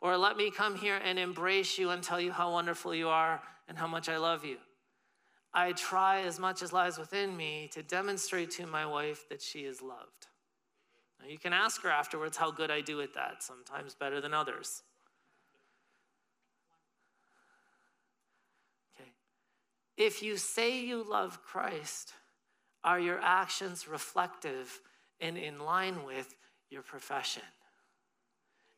or 0.00 0.16
let 0.16 0.36
me 0.36 0.48
come 0.48 0.76
here 0.76 1.00
and 1.04 1.18
embrace 1.18 1.76
you 1.76 1.90
and 1.90 2.04
tell 2.04 2.20
you 2.20 2.30
how 2.30 2.52
wonderful 2.52 2.94
you 2.94 3.08
are 3.08 3.42
and 3.66 3.76
how 3.76 3.88
much 3.88 4.08
I 4.08 4.16
love 4.16 4.44
you. 4.44 4.58
I 5.52 5.72
try 5.72 6.20
as 6.20 6.38
much 6.38 6.62
as 6.62 6.72
lies 6.72 6.98
within 6.98 7.36
me 7.36 7.68
to 7.72 7.82
demonstrate 7.82 8.52
to 8.52 8.66
my 8.68 8.86
wife 8.86 9.28
that 9.28 9.42
she 9.42 9.62
is 9.62 9.82
loved. 9.82 10.28
Now, 11.20 11.26
you 11.26 11.38
can 11.38 11.52
ask 11.52 11.82
her 11.82 11.90
afterwards 11.90 12.36
how 12.36 12.52
good 12.52 12.70
I 12.70 12.80
do 12.80 13.00
at 13.00 13.14
that, 13.14 13.42
sometimes 13.42 13.96
better 13.96 14.20
than 14.20 14.32
others. 14.32 14.84
Okay. 18.94 19.10
If 19.96 20.22
you 20.22 20.36
say 20.36 20.78
you 20.78 21.02
love 21.02 21.42
Christ, 21.42 22.12
are 22.84 23.00
your 23.00 23.20
actions 23.20 23.88
reflective 23.88 24.80
and 25.20 25.36
in 25.36 25.58
line 25.60 26.04
with 26.04 26.34
your 26.70 26.82
profession? 26.82 27.42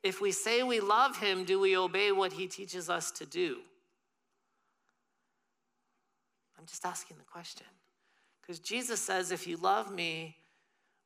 If 0.03 0.21
we 0.21 0.33
say 0.33 0.63
we 0.63 0.81
love 0.81 1.19
him, 1.19 1.45
do 1.45 1.59
we 1.59 1.77
obey 1.77 2.13
what 2.13 2.35
he 2.35 2.47
teaches 2.47 2.91
us 2.91 3.11
to 3.13 3.25
do? 3.25 3.59
I'm 6.59 6.67
just 6.67 6.85
asking 6.85 7.17
the 7.17 7.25
question. 7.25 7.67
Because 8.41 8.59
Jesus 8.59 9.01
says, 9.01 9.33
if 9.33 9.47
you 9.47 9.57
love 9.57 9.93
me, 9.93 10.37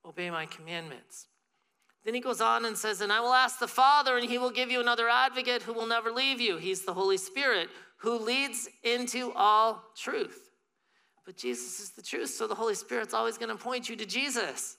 obey 0.04 0.30
my 0.30 0.46
commandments. 0.46 1.28
Then 2.04 2.14
he 2.14 2.20
goes 2.20 2.40
on 2.40 2.64
and 2.64 2.76
says, 2.76 3.00
And 3.00 3.12
I 3.12 3.20
will 3.20 3.34
ask 3.34 3.58
the 3.58 3.68
Father, 3.68 4.16
and 4.16 4.28
he 4.28 4.38
will 4.38 4.50
give 4.50 4.70
you 4.70 4.80
another 4.80 5.08
advocate 5.08 5.62
who 5.62 5.72
will 5.72 5.86
never 5.86 6.10
leave 6.10 6.40
you. 6.40 6.56
He's 6.56 6.84
the 6.84 6.94
Holy 6.94 7.18
Spirit 7.18 7.68
who 7.98 8.18
leads 8.18 8.68
into 8.82 9.32
all 9.34 9.84
truth. 9.96 10.47
But 11.28 11.36
Jesus 11.36 11.78
is 11.78 11.90
the 11.90 12.00
truth, 12.00 12.30
so 12.30 12.46
the 12.46 12.54
Holy 12.54 12.74
Spirit's 12.74 13.12
always 13.12 13.36
going 13.36 13.54
to 13.54 13.62
point 13.62 13.86
you 13.86 13.96
to 13.96 14.06
Jesus. 14.06 14.78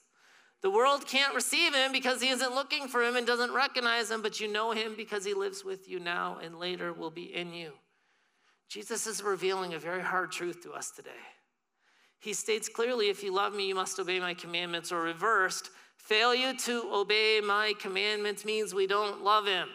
The 0.63 0.71
world 0.71 1.05
can't 1.05 1.35
receive 1.35 1.75
him 1.75 1.91
because 1.91 2.23
he 2.23 2.29
isn't 2.29 2.55
looking 2.55 2.87
for 2.87 3.03
him 3.03 3.15
and 3.15 3.27
doesn't 3.27 3.53
recognize 3.53 4.09
him, 4.09 4.23
but 4.23 4.39
you 4.39 4.51
know 4.51 4.71
him 4.71 4.95
because 4.97 5.23
he 5.23 5.35
lives 5.35 5.63
with 5.63 5.87
you 5.87 5.99
now 5.99 6.39
and 6.43 6.57
later 6.57 6.91
will 6.91 7.11
be 7.11 7.35
in 7.35 7.53
you. 7.53 7.73
Jesus 8.67 9.05
is 9.05 9.21
revealing 9.21 9.75
a 9.75 9.77
very 9.77 10.01
hard 10.01 10.31
truth 10.31 10.63
to 10.63 10.71
us 10.71 10.89
today. 10.89 11.11
He 12.19 12.33
states 12.33 12.67
clearly, 12.67 13.09
if 13.09 13.21
you 13.21 13.31
love 13.31 13.53
me, 13.53 13.67
you 13.67 13.75
must 13.75 13.99
obey 13.99 14.19
my 14.19 14.33
commandments, 14.33 14.91
or 14.91 15.03
reversed, 15.03 15.69
failure 15.97 16.55
to 16.65 16.89
obey 16.91 17.41
my 17.45 17.73
commandments 17.79 18.43
means 18.43 18.73
we 18.73 18.87
don't 18.87 19.23
love 19.23 19.45
him. 19.45 19.67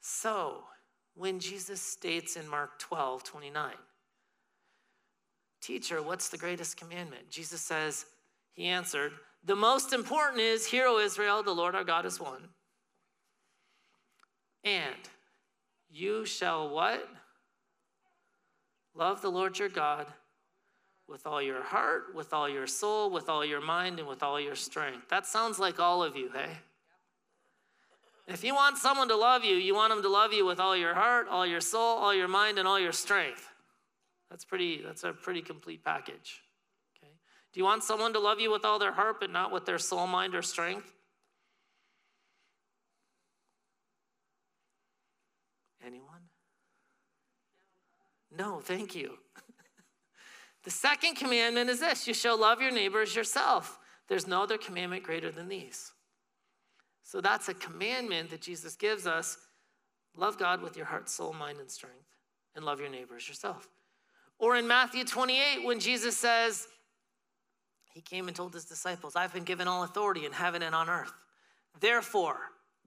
So, 0.00 0.62
when 1.18 1.40
Jesus 1.40 1.82
states 1.82 2.36
in 2.36 2.48
Mark 2.48 2.78
12, 2.78 3.24
29, 3.24 3.72
Teacher, 5.60 6.00
what's 6.00 6.28
the 6.28 6.38
greatest 6.38 6.76
commandment? 6.76 7.28
Jesus 7.28 7.60
says, 7.60 8.06
He 8.52 8.66
answered, 8.66 9.12
The 9.44 9.56
most 9.56 9.92
important 9.92 10.40
is, 10.40 10.66
Hear, 10.66 10.86
O 10.86 10.98
Israel, 10.98 11.42
the 11.42 11.52
Lord 11.52 11.74
our 11.74 11.82
God 11.82 12.06
is 12.06 12.20
one. 12.20 12.48
And 14.62 14.94
you 15.90 16.24
shall 16.24 16.68
what? 16.68 17.08
Love 18.94 19.20
the 19.20 19.30
Lord 19.30 19.58
your 19.58 19.68
God 19.68 20.06
with 21.08 21.26
all 21.26 21.42
your 21.42 21.62
heart, 21.62 22.14
with 22.14 22.32
all 22.32 22.48
your 22.48 22.66
soul, 22.66 23.10
with 23.10 23.28
all 23.28 23.44
your 23.44 23.60
mind, 23.60 23.98
and 23.98 24.06
with 24.06 24.22
all 24.22 24.40
your 24.40 24.54
strength. 24.54 25.08
That 25.08 25.26
sounds 25.26 25.58
like 25.58 25.80
all 25.80 26.02
of 26.02 26.16
you, 26.16 26.30
hey? 26.32 26.58
If 28.28 28.44
you 28.44 28.54
want 28.54 28.76
someone 28.76 29.08
to 29.08 29.16
love 29.16 29.42
you, 29.42 29.56
you 29.56 29.74
want 29.74 29.90
them 29.90 30.02
to 30.02 30.08
love 30.08 30.34
you 30.34 30.44
with 30.44 30.60
all 30.60 30.76
your 30.76 30.92
heart, 30.92 31.28
all 31.30 31.46
your 31.46 31.62
soul, 31.62 31.96
all 31.96 32.14
your 32.14 32.28
mind, 32.28 32.58
and 32.58 32.68
all 32.68 32.78
your 32.78 32.92
strength. 32.92 33.48
That's 34.28 34.44
pretty 34.44 34.82
that's 34.82 35.02
a 35.02 35.14
pretty 35.14 35.40
complete 35.40 35.82
package. 35.82 36.42
Okay? 36.96 37.12
Do 37.54 37.60
you 37.60 37.64
want 37.64 37.82
someone 37.82 38.12
to 38.12 38.18
love 38.18 38.38
you 38.38 38.50
with 38.50 38.66
all 38.66 38.78
their 38.78 38.92
heart 38.92 39.16
but 39.18 39.30
not 39.30 39.50
with 39.50 39.64
their 39.64 39.78
soul, 39.78 40.06
mind, 40.06 40.34
or 40.34 40.42
strength? 40.42 40.92
Anyone? 45.84 46.20
No, 48.30 48.60
thank 48.60 48.94
you. 48.94 49.16
the 50.64 50.70
second 50.70 51.14
commandment 51.14 51.70
is 51.70 51.80
this 51.80 52.06
you 52.06 52.12
shall 52.12 52.38
love 52.38 52.60
your 52.60 52.72
neighbor 52.72 53.00
as 53.00 53.16
yourself. 53.16 53.78
There's 54.08 54.26
no 54.26 54.42
other 54.42 54.58
commandment 54.58 55.02
greater 55.02 55.30
than 55.30 55.48
these. 55.48 55.92
So 57.08 57.22
that's 57.22 57.48
a 57.48 57.54
commandment 57.54 58.28
that 58.28 58.42
Jesus 58.42 58.76
gives 58.76 59.06
us. 59.06 59.38
Love 60.14 60.38
God 60.38 60.60
with 60.60 60.76
your 60.76 60.84
heart, 60.84 61.08
soul, 61.08 61.32
mind, 61.32 61.58
and 61.58 61.70
strength, 61.70 62.04
and 62.54 62.66
love 62.66 62.80
your 62.80 62.90
neighbor 62.90 63.16
as 63.16 63.26
yourself. 63.26 63.66
Or 64.38 64.56
in 64.56 64.68
Matthew 64.68 65.04
28, 65.06 65.64
when 65.64 65.80
Jesus 65.80 66.18
says, 66.18 66.68
He 67.94 68.02
came 68.02 68.28
and 68.28 68.36
told 68.36 68.52
His 68.52 68.66
disciples, 68.66 69.16
I've 69.16 69.32
been 69.32 69.44
given 69.44 69.66
all 69.66 69.84
authority 69.84 70.26
in 70.26 70.32
heaven 70.32 70.60
and 70.60 70.74
on 70.74 70.90
earth. 70.90 71.14
Therefore, 71.80 72.36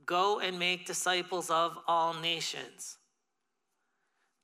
go 0.06 0.40
and 0.40 0.60
make 0.60 0.86
disciples 0.86 1.50
of 1.50 1.76
all 1.88 2.14
nations, 2.14 3.00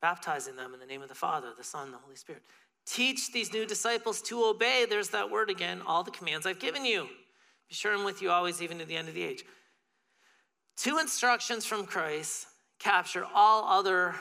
baptizing 0.01 0.55
them 0.55 0.73
in 0.73 0.79
the 0.79 0.87
name 0.87 1.03
of 1.03 1.09
the 1.09 1.13
Father, 1.13 1.49
the 1.55 1.63
Son, 1.63 1.91
the 1.91 1.99
Holy 1.99 2.15
Spirit. 2.15 2.41
Teach 2.87 3.31
these 3.31 3.53
new 3.53 3.67
disciples 3.67 4.23
to 4.23 4.43
obey, 4.43 4.87
there's 4.89 5.09
that 5.09 5.29
word 5.29 5.51
again, 5.51 5.83
all 5.85 6.01
the 6.01 6.09
commands 6.09 6.47
I've 6.47 6.57
given 6.57 6.83
you. 6.83 7.07
Be 7.69 7.75
sure 7.75 7.93
I'm 7.93 8.05
with 8.05 8.23
you 8.23 8.31
always, 8.31 8.59
even 8.63 8.79
to 8.79 8.85
the 8.85 8.95
end 8.95 9.07
of 9.07 9.13
the 9.13 9.23
age. 9.23 9.43
Two 10.77 10.99
instructions 10.99 11.65
from 11.65 11.85
Christ 11.85 12.47
capture 12.79 13.25
all 13.33 13.65
other 13.65 14.15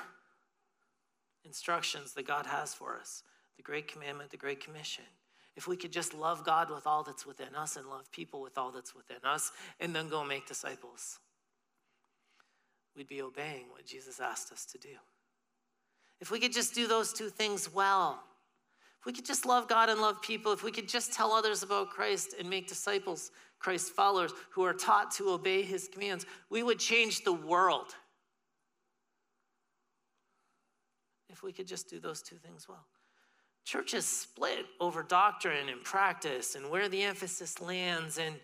instructions 1.45 2.15
that 2.15 2.27
God 2.27 2.47
has 2.47 2.75
for 2.75 2.99
us 2.99 3.23
the 3.57 3.63
Great 3.63 3.89
Commandment, 3.89 4.31
the 4.31 4.37
Great 4.37 4.63
Commission. 4.63 5.05
If 5.55 5.67
we 5.67 5.77
could 5.77 5.93
just 5.93 6.13
love 6.13 6.45
God 6.45 6.71
with 6.71 6.87
all 6.87 7.03
that's 7.03 7.25
within 7.25 7.55
us 7.55 7.77
and 7.77 7.87
love 7.87 8.11
people 8.13 8.43
with 8.43 8.59
all 8.59 8.71
that's 8.71 8.95
within 8.95 9.25
us, 9.25 9.53
and 9.81 9.97
then 9.97 10.11
go 10.11 10.23
make 10.23 10.47
disciples, 10.47 11.19
we'd 12.95 13.09
be 13.09 13.23
obeying 13.23 13.71
what 13.71 13.87
Jesus 13.87 14.21
asked 14.21 14.53
us 14.53 14.67
to 14.67 14.79
do. 14.79 14.97
If 16.21 16.31
we 16.31 16.39
could 16.39 16.53
just 16.53 16.75
do 16.75 16.87
those 16.87 17.13
two 17.13 17.31
things 17.31 17.73
well, 17.73 18.23
we 19.07 19.13
could 19.13 19.25
just 19.25 19.47
love 19.47 19.69
God 19.69 19.89
and 19.89 20.01
love 20.01 20.21
people, 20.21 20.53
if 20.53 20.63
we 20.63 20.73
could 20.73 20.89
just 20.89 21.13
tell 21.13 21.33
others 21.33 21.63
about 21.63 21.91
Christ 21.91 22.35
and 22.39 22.51
make 22.51 22.69
disciples, 22.69 23.31
Christ 23.59 23.93
followers 23.93 24.33
who 24.51 24.65
are 24.65 24.75
taught 24.75 25.13
to 25.13 25.31
obey 25.31 25.63
his 25.63 25.89
commands, 25.89 26.27
we 26.51 26.63
would 26.63 26.79
change 26.79 27.25
the 27.25 27.33
world. 27.33 27.95
if 31.37 31.43
we 31.43 31.53
could 31.53 31.67
just 31.67 31.91
do 31.91 32.01
those 32.01 32.23
two 32.23 32.37
things 32.37 32.67
well. 32.67 32.87
Churches 33.67 34.07
split 34.07 34.65
over 34.81 35.03
doctrine 35.03 35.69
and 35.69 35.85
practice 35.85 36.55
and 36.55 36.71
where 36.71 36.89
the 36.89 37.03
emphasis 37.03 37.61
lands. 37.61 38.17
And 38.17 38.37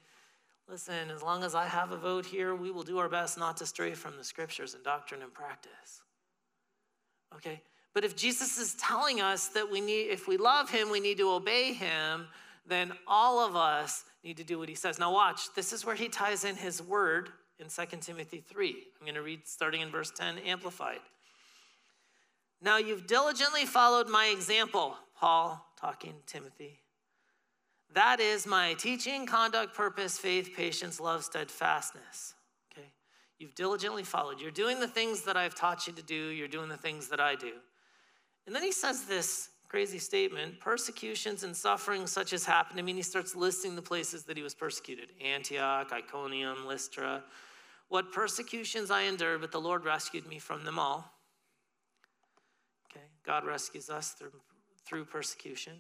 listen, 0.69 1.11
as 1.11 1.23
long 1.23 1.42
as 1.42 1.54
I 1.54 1.64
have 1.64 1.92
a 1.92 1.97
vote 1.97 2.26
here, 2.26 2.54
we 2.54 2.71
will 2.71 2.83
do 2.83 2.99
our 2.99 3.09
best 3.09 3.38
not 3.38 3.57
to 3.59 3.66
stray 3.66 3.95
from 3.95 4.19
the 4.19 4.25
scriptures 4.25 4.75
and 4.75 4.85
doctrine 4.85 5.23
and 5.23 5.33
practice. 5.33 6.02
Okay? 7.35 7.62
But 7.94 8.04
if 8.04 8.16
Jesus 8.16 8.58
is 8.58 8.75
telling 8.75 9.20
us 9.20 9.49
that 9.49 9.70
we 9.70 9.80
need, 9.80 10.11
if 10.11 10.26
we 10.26 10.37
love 10.37 10.70
him, 10.70 10.90
we 10.90 11.00
need 11.00 11.18
to 11.18 11.30
obey 11.30 11.72
him, 11.72 12.26
then 12.66 12.92
all 13.06 13.40
of 13.40 13.56
us 13.56 14.04
need 14.25 14.37
to 14.38 14.44
do 14.44 14.58
what 14.58 14.68
he 14.68 14.75
says. 14.75 14.99
Now, 14.99 15.12
watch, 15.12 15.52
this 15.54 15.72
is 15.72 15.84
where 15.84 15.94
he 15.94 16.08
ties 16.08 16.44
in 16.44 16.56
his 16.56 16.82
word 16.82 17.30
in 17.58 17.66
2 17.68 17.96
Timothy 17.99 18.42
3. 18.49 18.76
I'm 18.99 19.06
going 19.06 19.14
to 19.14 19.22
read 19.22 19.46
starting 19.46 19.80
in 19.80 19.90
verse 19.90 20.11
10, 20.11 20.38
amplified. 20.38 21.00
Now 22.62 22.76
you've 22.78 23.06
diligently 23.06 23.66
followed 23.66 24.08
my 24.08 24.26
example, 24.26 24.96
Paul 25.18 25.64
talking 25.80 26.14
Timothy. 26.26 26.78
That 27.94 28.20
is 28.20 28.46
my 28.46 28.75
teaching, 28.75 29.26
conduct, 29.26 29.75
purpose, 29.75 30.16
faith, 30.16 30.52
patience, 30.56 31.00
love, 31.00 31.25
steadfastness. 31.25 32.34
Okay? 32.72 32.87
You've 33.38 33.54
diligently 33.54 34.04
followed. 34.04 34.40
You're 34.40 34.52
doing 34.52 34.80
the 34.80 34.88
things 34.88 35.22
that 35.22 35.37
I've 35.37 35.54
taught 35.54 35.87
you 35.87 35.92
to 35.94 36.02
do, 36.02 36.14
you're 36.14 36.49
doing 36.49 36.68
the 36.68 36.76
things 36.76 37.08
that 37.08 37.20
I 37.20 37.34
do. 37.34 37.52
And 38.46 38.54
then 38.54 38.62
he 38.62 38.72
says 38.72 39.04
this 39.04 39.50
crazy 39.72 39.99
statement 39.99 40.61
persecutions 40.61 41.44
and 41.44 41.56
suffering 41.56 42.06
such 42.06 42.34
as 42.34 42.44
happened. 42.44 42.78
I 42.78 42.82
mean, 42.82 42.96
he 42.96 43.02
starts 43.02 43.34
listing 43.34 43.75
the 43.75 43.82
places 43.82 44.25
that 44.25 44.37
he 44.37 44.42
was 44.42 44.54
persecuted 44.54 45.08
Antioch, 45.25 45.90
Iconium, 45.92 46.66
Lystra. 46.66 47.25
What 47.88 48.12
persecutions 48.12 48.90
I 48.90 49.02
endured, 49.02 49.40
but 49.40 49.50
the 49.50 49.61
Lord 49.61 49.84
rescued 49.84 50.26
me 50.26 50.38
from 50.38 50.64
them 50.64 50.78
all. 50.78 51.11
Okay, 52.90 53.04
God 53.25 53.46
rescues 53.46 53.88
us 53.88 54.12
through, 54.12 54.32
through 54.84 55.06
persecution, 55.06 55.75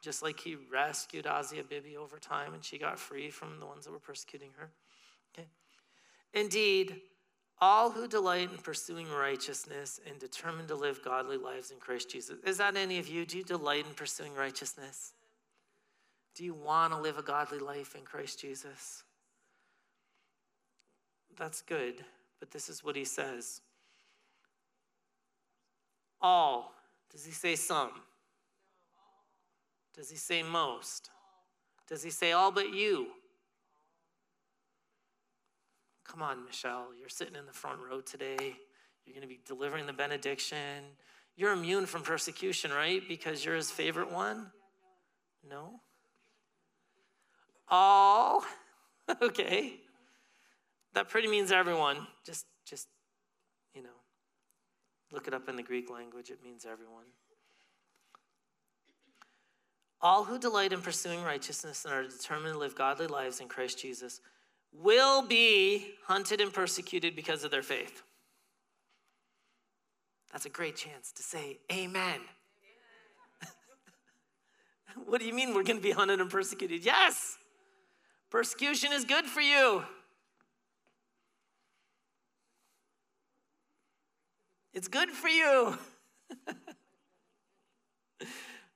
just 0.00 0.22
like 0.22 0.40
He 0.40 0.56
rescued 0.72 1.26
Asia 1.26 1.62
Bibi 1.68 1.98
over 1.98 2.18
time 2.18 2.54
and 2.54 2.64
she 2.64 2.78
got 2.78 2.98
free 2.98 3.28
from 3.30 3.60
the 3.60 3.66
ones 3.66 3.84
that 3.84 3.92
were 3.92 3.98
persecuting 3.98 4.50
her. 4.56 4.70
Okay? 5.34 5.46
Indeed, 6.32 7.02
all 7.60 7.90
who 7.90 8.08
delight 8.08 8.50
in 8.50 8.58
pursuing 8.58 9.10
righteousness 9.10 10.00
and 10.08 10.18
determine 10.18 10.66
to 10.68 10.74
live 10.74 11.00
godly 11.04 11.36
lives 11.36 11.70
in 11.70 11.78
Christ 11.78 12.10
Jesus. 12.10 12.38
Is 12.46 12.58
that 12.58 12.76
any 12.76 12.98
of 12.98 13.08
you? 13.08 13.26
Do 13.26 13.38
you 13.38 13.44
delight 13.44 13.86
in 13.86 13.94
pursuing 13.94 14.34
righteousness? 14.34 15.12
Do 16.34 16.44
you 16.44 16.54
want 16.54 16.92
to 16.92 16.98
live 16.98 17.18
a 17.18 17.22
godly 17.22 17.58
life 17.58 17.94
in 17.94 18.02
Christ 18.02 18.40
Jesus? 18.40 19.04
that's 21.40 21.62
good, 21.62 21.94
but 22.38 22.50
this 22.50 22.68
is 22.68 22.84
what 22.84 22.94
he 22.94 23.04
says. 23.04 23.62
All. 26.20 26.74
Does 27.10 27.24
he 27.24 27.32
say 27.32 27.56
some? 27.56 27.90
Does 29.96 30.10
he 30.10 30.16
say 30.16 30.42
most? 30.42 31.10
Does 31.88 32.02
he 32.02 32.10
say 32.10 32.32
all 32.32 32.52
but 32.52 32.72
you? 32.72 33.08
Come 36.10 36.22
on, 36.22 36.44
Michelle, 36.44 36.88
you're 36.98 37.08
sitting 37.08 37.36
in 37.36 37.46
the 37.46 37.52
front 37.52 37.78
row 37.88 38.00
today. 38.00 38.56
You're 39.06 39.14
going 39.14 39.22
to 39.22 39.28
be 39.28 39.38
delivering 39.46 39.86
the 39.86 39.92
benediction. 39.92 40.82
You're 41.36 41.52
immune 41.52 41.86
from 41.86 42.02
persecution, 42.02 42.72
right? 42.72 43.00
Because 43.06 43.44
you're 43.44 43.54
his 43.54 43.70
favorite 43.70 44.10
one? 44.10 44.48
No? 45.48 45.80
All? 47.68 48.42
okay. 49.22 49.74
That 50.94 51.08
pretty 51.08 51.28
means 51.28 51.52
everyone. 51.52 52.08
Just, 52.26 52.44
just, 52.66 52.88
you 53.72 53.82
know, 53.82 53.88
look 55.12 55.28
it 55.28 55.34
up 55.34 55.48
in 55.48 55.54
the 55.54 55.62
Greek 55.62 55.88
language. 55.90 56.30
It 56.30 56.42
means 56.42 56.66
everyone. 56.66 57.04
All 60.02 60.24
who 60.24 60.40
delight 60.40 60.72
in 60.72 60.80
pursuing 60.80 61.22
righteousness 61.22 61.84
and 61.84 61.94
are 61.94 62.02
determined 62.02 62.54
to 62.54 62.58
live 62.58 62.74
godly 62.74 63.06
lives 63.06 63.38
in 63.38 63.46
Christ 63.46 63.78
Jesus 63.78 64.20
will 64.72 65.22
be 65.22 65.94
hunted 66.06 66.40
and 66.40 66.52
persecuted 66.52 67.16
because 67.16 67.44
of 67.44 67.50
their 67.50 67.62
faith. 67.62 68.02
That's 70.32 70.46
a 70.46 70.50
great 70.50 70.76
chance 70.76 71.12
to 71.12 71.22
say 71.22 71.58
amen. 71.72 72.20
what 75.06 75.20
do 75.20 75.26
you 75.26 75.34
mean 75.34 75.54
we're 75.54 75.64
going 75.64 75.78
to 75.78 75.82
be 75.82 75.90
hunted 75.90 76.20
and 76.20 76.30
persecuted? 76.30 76.84
Yes, 76.84 77.36
persecution 78.30 78.92
is 78.92 79.04
good 79.04 79.26
for 79.26 79.40
you. 79.40 79.82
It's 84.72 84.86
good 84.86 85.10
for 85.10 85.28
you. 85.28 85.76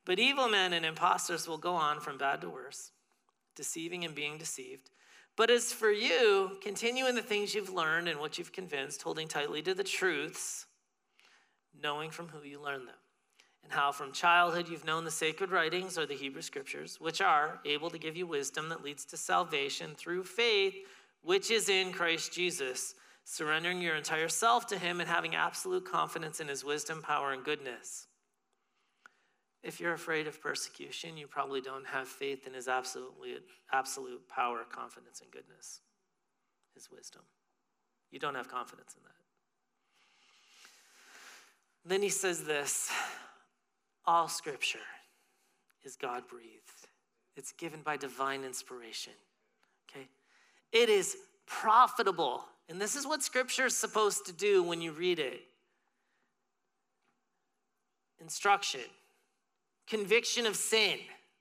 but 0.05 0.19
evil 0.19 0.49
men 0.49 0.73
and 0.73 0.85
impostors 0.85 1.47
will 1.47 1.59
go 1.59 1.75
on 1.75 2.01
from 2.01 2.19
bad 2.19 2.41
to 2.41 2.51
worse, 2.51 2.91
deceiving 3.55 4.05
and 4.05 4.13
being 4.13 4.37
deceived. 4.37 4.91
But 5.37 5.51
as 5.51 5.73
for 5.73 5.91
you, 5.91 6.59
continue 6.63 7.07
in 7.07 7.17
the 7.17 7.23
things 7.23 7.55
you've 7.55 7.73
learned 7.73 8.09
and 8.09 8.21
what 8.21 8.39
you've 8.39 8.53
convinced, 8.53 9.03
holding 9.03 9.27
tightly 9.27 9.63
to 9.63 9.75
the 9.75 9.83
truths, 9.83 10.67
knowing 11.83 12.11
from 12.11 12.29
who 12.29 12.47
you 12.47 12.61
learned 12.61 12.87
them, 12.87 12.95
and 13.65 13.73
how 13.73 13.91
from 13.91 14.13
childhood 14.13 14.69
you've 14.69 14.85
known 14.85 15.05
the 15.05 15.11
sacred 15.11 15.51
writings 15.51 15.99
or 15.99 16.07
the 16.07 16.15
Hebrew 16.15 16.43
scriptures, 16.43 17.01
which 17.01 17.21
are 17.21 17.61
able 17.65 17.91
to 17.91 17.99
give 17.99 18.17
you 18.17 18.27
wisdom 18.27 18.69
that 18.69 18.85
leads 18.85 19.05
to 19.07 19.17
salvation 19.17 19.95
through 19.97 20.23
faith, 20.23 20.75
which 21.23 21.51
is 21.51 21.69
in 21.69 21.93
Christ 21.93 22.33
Jesus, 22.33 22.95
surrendering 23.25 23.81
your 23.81 23.97
entire 23.97 24.29
self 24.29 24.69
to 24.69 24.79
Him 24.79 25.01
and 25.01 25.09
having 25.09 25.35
absolute 25.35 25.85
confidence 25.91 26.39
in 26.39 26.47
His 26.47 26.65
wisdom, 26.65 27.03
power, 27.03 27.33
and 27.33 27.43
goodness. 27.43 28.07
If 29.65 29.81
you're 29.81 29.95
afraid 29.95 30.27
of 30.27 30.43
persecution, 30.43 31.17
you 31.17 31.27
probably 31.27 31.63
don't 31.63 31.87
have 31.87 32.07
faith 32.07 32.47
in 32.47 32.53
his 32.53 32.69
absolutely, 32.69 33.37
absolute 33.73 34.29
power, 34.29 34.61
confidence, 34.71 35.23
and 35.23 35.31
goodness, 35.31 35.81
his 36.75 36.91
wisdom. 36.91 37.23
You 38.11 38.19
don't 38.19 38.35
have 38.35 38.47
confidence 38.47 38.95
in 38.95 39.03
that. 39.05 39.15
Then 41.87 42.03
he 42.03 42.11
says 42.11 42.45
this 42.45 42.91
all 44.07 44.29
scripture 44.29 44.79
is 45.83 45.97
God 45.97 46.29
breathed, 46.29 46.89
it's 47.35 47.53
given 47.53 47.81
by 47.83 47.97
divine 47.97 48.45
inspiration. 48.45 49.15
Okay? 49.91 50.09
It 50.73 50.91
is 50.91 51.17
profitable. 51.47 52.45
And 52.69 52.81
this 52.81 52.97
is 52.97 53.07
what 53.07 53.23
scripture 53.23 53.67
is 53.67 53.77
supposed 53.77 54.27
to 54.27 54.33
do 54.33 54.63
when 54.63 54.81
you 54.81 54.93
read 54.93 55.19
it 55.19 55.41
instruction 58.21 58.81
conviction 59.87 60.47
of 60.47 60.57
sin, 60.57 60.99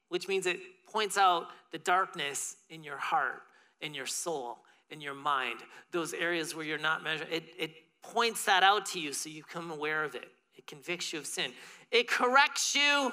which 0.09 0.27
means 0.27 0.45
it 0.45 0.59
points 0.85 1.17
out 1.17 1.47
the 1.71 1.79
darkness 1.79 2.57
in 2.69 2.83
your 2.83 2.97
heart, 2.97 3.41
in 3.81 3.93
your 3.93 4.05
soul, 4.05 4.59
in 4.89 5.01
your 5.01 5.13
mind, 5.13 5.59
those 5.91 6.13
areas 6.13 6.55
where 6.55 6.65
you're 6.65 6.77
not 6.77 7.03
measuring. 7.03 7.31
It, 7.31 7.43
it 7.57 7.71
points 8.01 8.45
that 8.45 8.63
out 8.63 8.85
to 8.87 8.99
you 8.99 9.13
so 9.13 9.29
you 9.29 9.43
become 9.43 9.71
aware 9.71 10.03
of 10.03 10.15
it. 10.15 10.27
It 10.55 10.67
convicts 10.67 11.13
you 11.13 11.19
of 11.19 11.25
sin. 11.25 11.51
It 11.91 12.07
corrects 12.07 12.75
you 12.75 13.11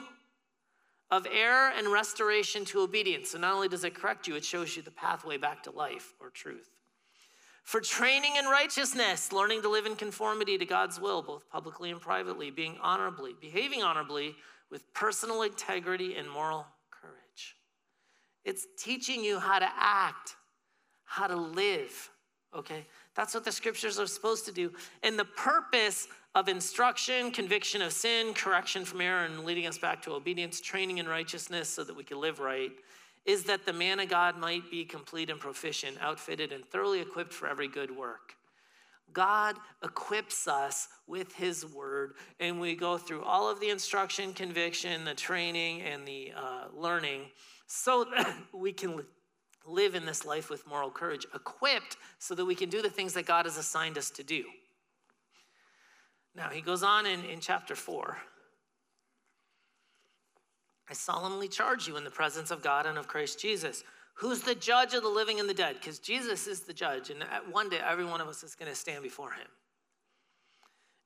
of 1.10 1.26
error 1.32 1.72
and 1.76 1.88
restoration 1.88 2.64
to 2.66 2.80
obedience. 2.80 3.30
So 3.30 3.38
not 3.38 3.54
only 3.54 3.68
does 3.68 3.84
it 3.84 3.94
correct 3.94 4.28
you, 4.28 4.36
it 4.36 4.44
shows 4.44 4.76
you 4.76 4.82
the 4.82 4.90
pathway 4.90 5.38
back 5.38 5.62
to 5.64 5.70
life 5.70 6.14
or 6.20 6.30
truth. 6.30 6.68
For 7.64 7.80
training 7.80 8.36
in 8.36 8.46
righteousness, 8.46 9.32
learning 9.32 9.62
to 9.62 9.68
live 9.68 9.86
in 9.86 9.96
conformity 9.96 10.58
to 10.58 10.64
God's 10.64 11.00
will, 11.00 11.22
both 11.22 11.48
publicly 11.48 11.90
and 11.90 12.00
privately, 12.00 12.50
being 12.50 12.76
honorably, 12.82 13.34
behaving 13.40 13.82
honorably 13.82 14.36
with 14.70 14.92
personal 14.94 15.42
integrity 15.42 16.16
and 16.16 16.30
moral 16.30 16.66
courage. 16.90 17.56
It's 18.44 18.66
teaching 18.78 19.24
you 19.24 19.38
how 19.38 19.58
to 19.58 19.68
act, 19.76 20.36
how 21.04 21.26
to 21.26 21.36
live, 21.36 22.10
okay? 22.56 22.86
That's 23.14 23.34
what 23.34 23.44
the 23.44 23.52
scriptures 23.52 23.98
are 23.98 24.06
supposed 24.06 24.46
to 24.46 24.52
do. 24.52 24.72
And 25.02 25.18
the 25.18 25.24
purpose 25.24 26.08
of 26.34 26.48
instruction, 26.48 27.32
conviction 27.32 27.82
of 27.82 27.92
sin, 27.92 28.32
correction 28.34 28.84
from 28.84 29.00
error, 29.00 29.24
and 29.24 29.44
leading 29.44 29.66
us 29.66 29.78
back 29.78 30.02
to 30.02 30.12
obedience, 30.12 30.60
training 30.60 30.98
in 30.98 31.08
righteousness 31.08 31.68
so 31.68 31.82
that 31.84 31.96
we 31.96 32.04
can 32.04 32.20
live 32.20 32.38
right, 32.38 32.70
is 33.26 33.44
that 33.44 33.66
the 33.66 33.72
man 33.72 34.00
of 34.00 34.08
God 34.08 34.38
might 34.38 34.70
be 34.70 34.84
complete 34.84 35.28
and 35.28 35.40
proficient, 35.40 35.98
outfitted, 36.00 36.52
and 36.52 36.64
thoroughly 36.64 37.00
equipped 37.00 37.32
for 37.32 37.48
every 37.48 37.68
good 37.68 37.94
work. 37.94 38.34
God 39.12 39.56
equips 39.82 40.46
us 40.48 40.88
with 41.06 41.34
His 41.34 41.66
Word, 41.66 42.14
and 42.38 42.60
we 42.60 42.74
go 42.74 42.98
through 42.98 43.22
all 43.22 43.50
of 43.50 43.60
the 43.60 43.70
instruction, 43.70 44.32
conviction, 44.32 45.04
the 45.04 45.14
training, 45.14 45.82
and 45.82 46.06
the 46.06 46.32
uh, 46.36 46.64
learning 46.74 47.22
so 47.66 48.04
that 48.16 48.34
we 48.52 48.72
can 48.72 49.04
live 49.66 49.94
in 49.94 50.06
this 50.06 50.24
life 50.24 50.50
with 50.50 50.66
moral 50.66 50.90
courage, 50.90 51.26
equipped 51.34 51.96
so 52.18 52.34
that 52.34 52.44
we 52.44 52.54
can 52.54 52.68
do 52.68 52.82
the 52.82 52.90
things 52.90 53.14
that 53.14 53.26
God 53.26 53.44
has 53.44 53.56
assigned 53.56 53.98
us 53.98 54.10
to 54.10 54.22
do. 54.22 54.44
Now, 56.34 56.48
he 56.48 56.60
goes 56.60 56.82
on 56.82 57.06
in, 57.06 57.24
in 57.24 57.40
chapter 57.40 57.74
4. 57.74 58.16
I 60.88 60.92
solemnly 60.92 61.48
charge 61.48 61.86
you 61.86 61.96
in 61.96 62.04
the 62.04 62.10
presence 62.10 62.50
of 62.50 62.62
God 62.62 62.86
and 62.86 62.98
of 62.98 63.06
Christ 63.06 63.40
Jesus 63.40 63.84
who's 64.14 64.40
the 64.42 64.54
judge 64.54 64.94
of 64.94 65.02
the 65.02 65.08
living 65.08 65.40
and 65.40 65.48
the 65.48 65.54
dead, 65.54 65.76
because 65.80 65.98
Jesus 65.98 66.46
is 66.46 66.60
the 66.60 66.72
judge, 66.72 67.10
and 67.10 67.24
one 67.50 67.68
day 67.68 67.80
every 67.84 68.04
one 68.04 68.20
of 68.20 68.28
us 68.28 68.42
is 68.42 68.54
going 68.54 68.70
to 68.70 68.76
stand 68.76 69.02
before 69.02 69.32
him. 69.32 69.46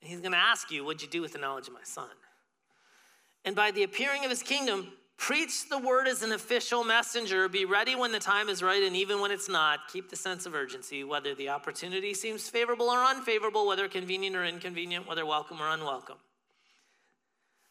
And 0.00 0.10
he's 0.10 0.20
going 0.20 0.32
to 0.32 0.38
ask 0.38 0.70
you, 0.70 0.84
What'd 0.84 1.02
you 1.02 1.08
do 1.08 1.22
with 1.22 1.32
the 1.32 1.38
knowledge 1.38 1.68
of 1.68 1.74
my 1.74 1.84
son? 1.84 2.10
And 3.44 3.54
by 3.54 3.70
the 3.70 3.82
appearing 3.82 4.24
of 4.24 4.30
his 4.30 4.42
kingdom, 4.42 4.88
preach 5.16 5.68
the 5.68 5.78
word 5.78 6.08
as 6.08 6.22
an 6.22 6.32
official 6.32 6.82
messenger. 6.82 7.48
Be 7.48 7.64
ready 7.64 7.94
when 7.94 8.12
the 8.12 8.18
time 8.18 8.48
is 8.48 8.62
right, 8.62 8.82
and 8.82 8.96
even 8.96 9.20
when 9.20 9.30
it's 9.30 9.48
not, 9.48 9.80
keep 9.92 10.10
the 10.10 10.16
sense 10.16 10.46
of 10.46 10.54
urgency, 10.54 11.04
whether 11.04 11.34
the 11.34 11.48
opportunity 11.50 12.14
seems 12.14 12.48
favorable 12.48 12.86
or 12.86 13.04
unfavorable, 13.04 13.66
whether 13.66 13.88
convenient 13.88 14.34
or 14.34 14.44
inconvenient, 14.44 15.06
whether 15.08 15.24
welcome 15.24 15.60
or 15.60 15.68
unwelcome. 15.68 16.18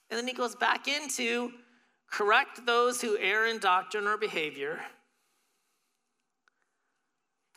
And 0.09 0.17
then 0.17 0.27
he 0.27 0.33
goes 0.33 0.55
back 0.55 0.87
into 0.87 1.51
correct 2.09 2.65
those 2.65 3.01
who 3.01 3.17
err 3.17 3.47
in 3.47 3.57
doctrine 3.57 4.05
or 4.05 4.17
behavior 4.17 4.79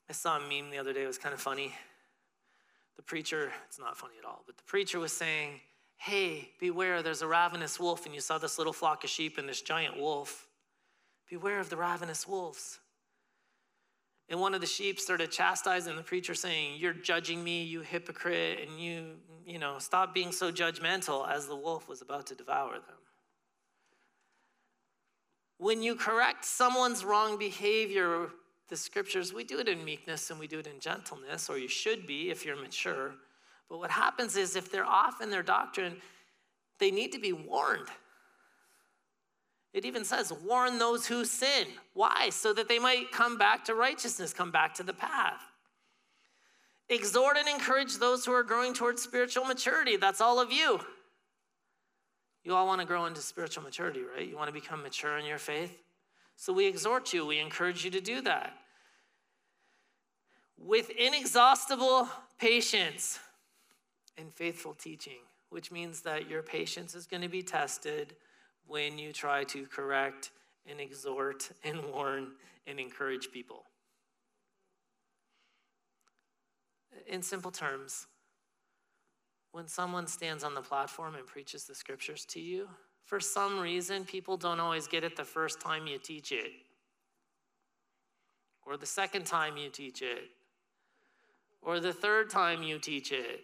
I 0.09 0.12
saw 0.12 0.37
a 0.37 0.40
meme 0.40 0.71
the 0.71 0.79
other 0.79 0.92
day, 0.92 1.03
it 1.03 1.07
was 1.07 1.19
kind 1.19 1.35
of 1.35 1.40
funny. 1.40 1.75
The 2.97 3.03
preacher, 3.03 3.53
it's 3.66 3.79
not 3.79 3.97
funny 3.97 4.14
at 4.19 4.25
all, 4.25 4.42
but 4.47 4.57
the 4.57 4.62
preacher 4.64 4.99
was 4.99 5.12
saying, 5.12 5.61
Hey, 5.99 6.51
beware, 6.61 7.03
there's 7.03 7.23
a 7.23 7.27
ravenous 7.27 7.81
wolf, 7.81 8.05
and 8.07 8.14
you 8.14 8.21
saw 8.21 8.38
this 8.38 8.59
little 8.59 8.73
flock 8.73 9.03
of 9.05 9.11
sheep 9.11 9.38
and 9.38 9.49
this 9.49 9.62
giant 9.62 9.99
wolf. 9.99 10.47
Beware 11.29 11.59
of 11.59 11.71
the 11.71 11.77
ravenous 11.77 12.29
wolves. 12.29 12.79
And 14.29 14.40
one 14.40 14.55
of 14.55 14.61
the 14.61 14.66
sheep 14.66 14.99
started 14.99 15.31
chastising 15.31 15.97
the 15.97 16.03
preacher, 16.03 16.35
saying, 16.35 16.79
You're 16.79 16.92
judging 16.92 17.42
me, 17.42 17.62
you 17.62 17.81
hypocrite, 17.81 18.61
and 18.61 18.81
you, 18.81 19.16
you 19.45 19.59
know, 19.59 19.79
stop 19.79 20.12
being 20.14 20.33
so 20.33 20.51
judgmental 20.51 21.29
as 21.29 21.47
the 21.47 21.57
wolf 21.57 21.88
was 21.88 22.03
about 22.03 22.27
to 22.27 22.35
devour 22.35 22.75
them. 22.75 22.99
When 25.59 25.83
you 25.83 25.95
correct 25.95 26.45
someone's 26.45 27.05
wrong 27.05 27.38
behavior, 27.38 28.29
the 28.69 28.77
scriptures, 28.77 29.33
we 29.33 29.45
do 29.45 29.59
it 29.59 29.69
in 29.69 29.85
meekness 29.85 30.31
and 30.31 30.41
we 30.41 30.47
do 30.47 30.59
it 30.59 30.67
in 30.67 30.81
gentleness, 30.81 31.49
or 31.49 31.59
you 31.59 31.69
should 31.69 32.07
be 32.07 32.31
if 32.31 32.45
you're 32.45 32.57
mature. 32.57 33.15
But 33.69 33.79
what 33.79 33.91
happens 33.91 34.37
is 34.37 34.57
if 34.57 34.71
they're 34.71 34.87
off 34.87 35.21
in 35.21 35.31
their 35.31 35.43
doctrine, 35.43 35.97
they 36.79 36.91
need 36.91 37.13
to 37.13 37.19
be 37.19 37.33
warned. 37.33 37.89
It 39.73 39.85
even 39.85 40.05
says, 40.05 40.33
warn 40.33 40.79
those 40.79 41.07
who 41.07 41.25
sin. 41.25 41.67
Why? 41.93 42.31
So 42.31 42.53
that 42.55 42.69
they 42.69 42.79
might 42.79 43.13
come 43.13 43.37
back 43.37 43.65
to 43.67 43.75
righteousness, 43.75 44.33
come 44.33 44.51
back 44.51 44.75
to 44.75 44.83
the 44.83 44.95
path. 44.95 45.43
Exhort 46.89 47.37
and 47.37 47.49
encourage 47.49 47.99
those 47.99 48.25
who 48.25 48.33
are 48.33 48.45
growing 48.45 48.73
towards 48.73 49.03
spiritual 49.03 49.45
maturity. 49.45 49.97
That's 49.97 50.21
all 50.21 50.41
of 50.41 50.53
you. 50.53 50.81
You 52.45 52.55
all 52.55 52.67
want 52.67 52.81
to 52.81 52.87
grow 52.87 53.07
into 53.07 53.21
spiritual 53.21 53.65
maturity, 53.65 54.03
right? 54.03 54.27
You 54.27 54.37
want 54.37 54.49
to 54.49 54.53
become 54.53 54.83
mature 54.83 55.19
in 55.19 55.27
your 55.27 55.39
faith? 55.39 55.77
So 56.37 56.53
we 56.53 56.66
exhort 56.66 57.12
you, 57.12 57.27
we 57.27 57.38
encourage 57.38 57.85
you 57.85 57.90
to 57.90 58.01
do 58.01 58.20
that. 58.22 58.53
with 60.59 60.90
inexhaustible 60.90 62.09
patience 62.38 63.18
and 64.16 64.33
faithful 64.33 64.75
teaching, 64.75 65.20
which 65.51 65.70
means 65.70 66.01
that 66.03 66.29
your 66.29 66.42
patience 66.42 66.94
is 66.94 67.07
going 67.07 67.22
to 67.22 67.29
be 67.29 67.42
tested 67.42 68.14
when 68.66 68.99
you 68.99 69.12
try 69.12 69.44
to 69.44 69.66
correct 69.66 70.31
and 70.68 70.81
exhort 70.81 71.51
and 71.62 71.85
warn 71.92 72.33
and 72.66 72.81
encourage 72.81 73.31
people. 73.31 73.64
In 77.07 77.22
simple 77.22 77.51
terms, 77.51 78.07
when 79.53 79.68
someone 79.68 80.07
stands 80.07 80.42
on 80.42 80.55
the 80.55 80.62
platform 80.62 81.14
and 81.14 81.27
preaches 81.27 81.64
the 81.64 81.75
scriptures 81.75 82.25
to 82.27 82.40
you, 82.40 82.68
for 83.07 83.19
some 83.19 83.59
reason, 83.59 84.05
people 84.05 84.37
don't 84.37 84.61
always 84.61 84.87
get 84.87 85.03
it 85.03 85.16
the 85.16 85.25
first 85.25 85.61
time 85.61 85.87
you 85.87 85.99
teach 85.99 86.31
it, 86.31 86.53
or 88.66 88.77
the 88.77 88.87
second 88.87 89.25
time 89.25 89.57
you 89.57 89.71
teach 89.71 90.03
it, 90.03 90.25
or 91.62 91.81
the 91.81 91.92
third 91.92 92.29
time 92.29 92.62
you 92.62 92.79
teach 92.79 93.11
it 93.11 93.40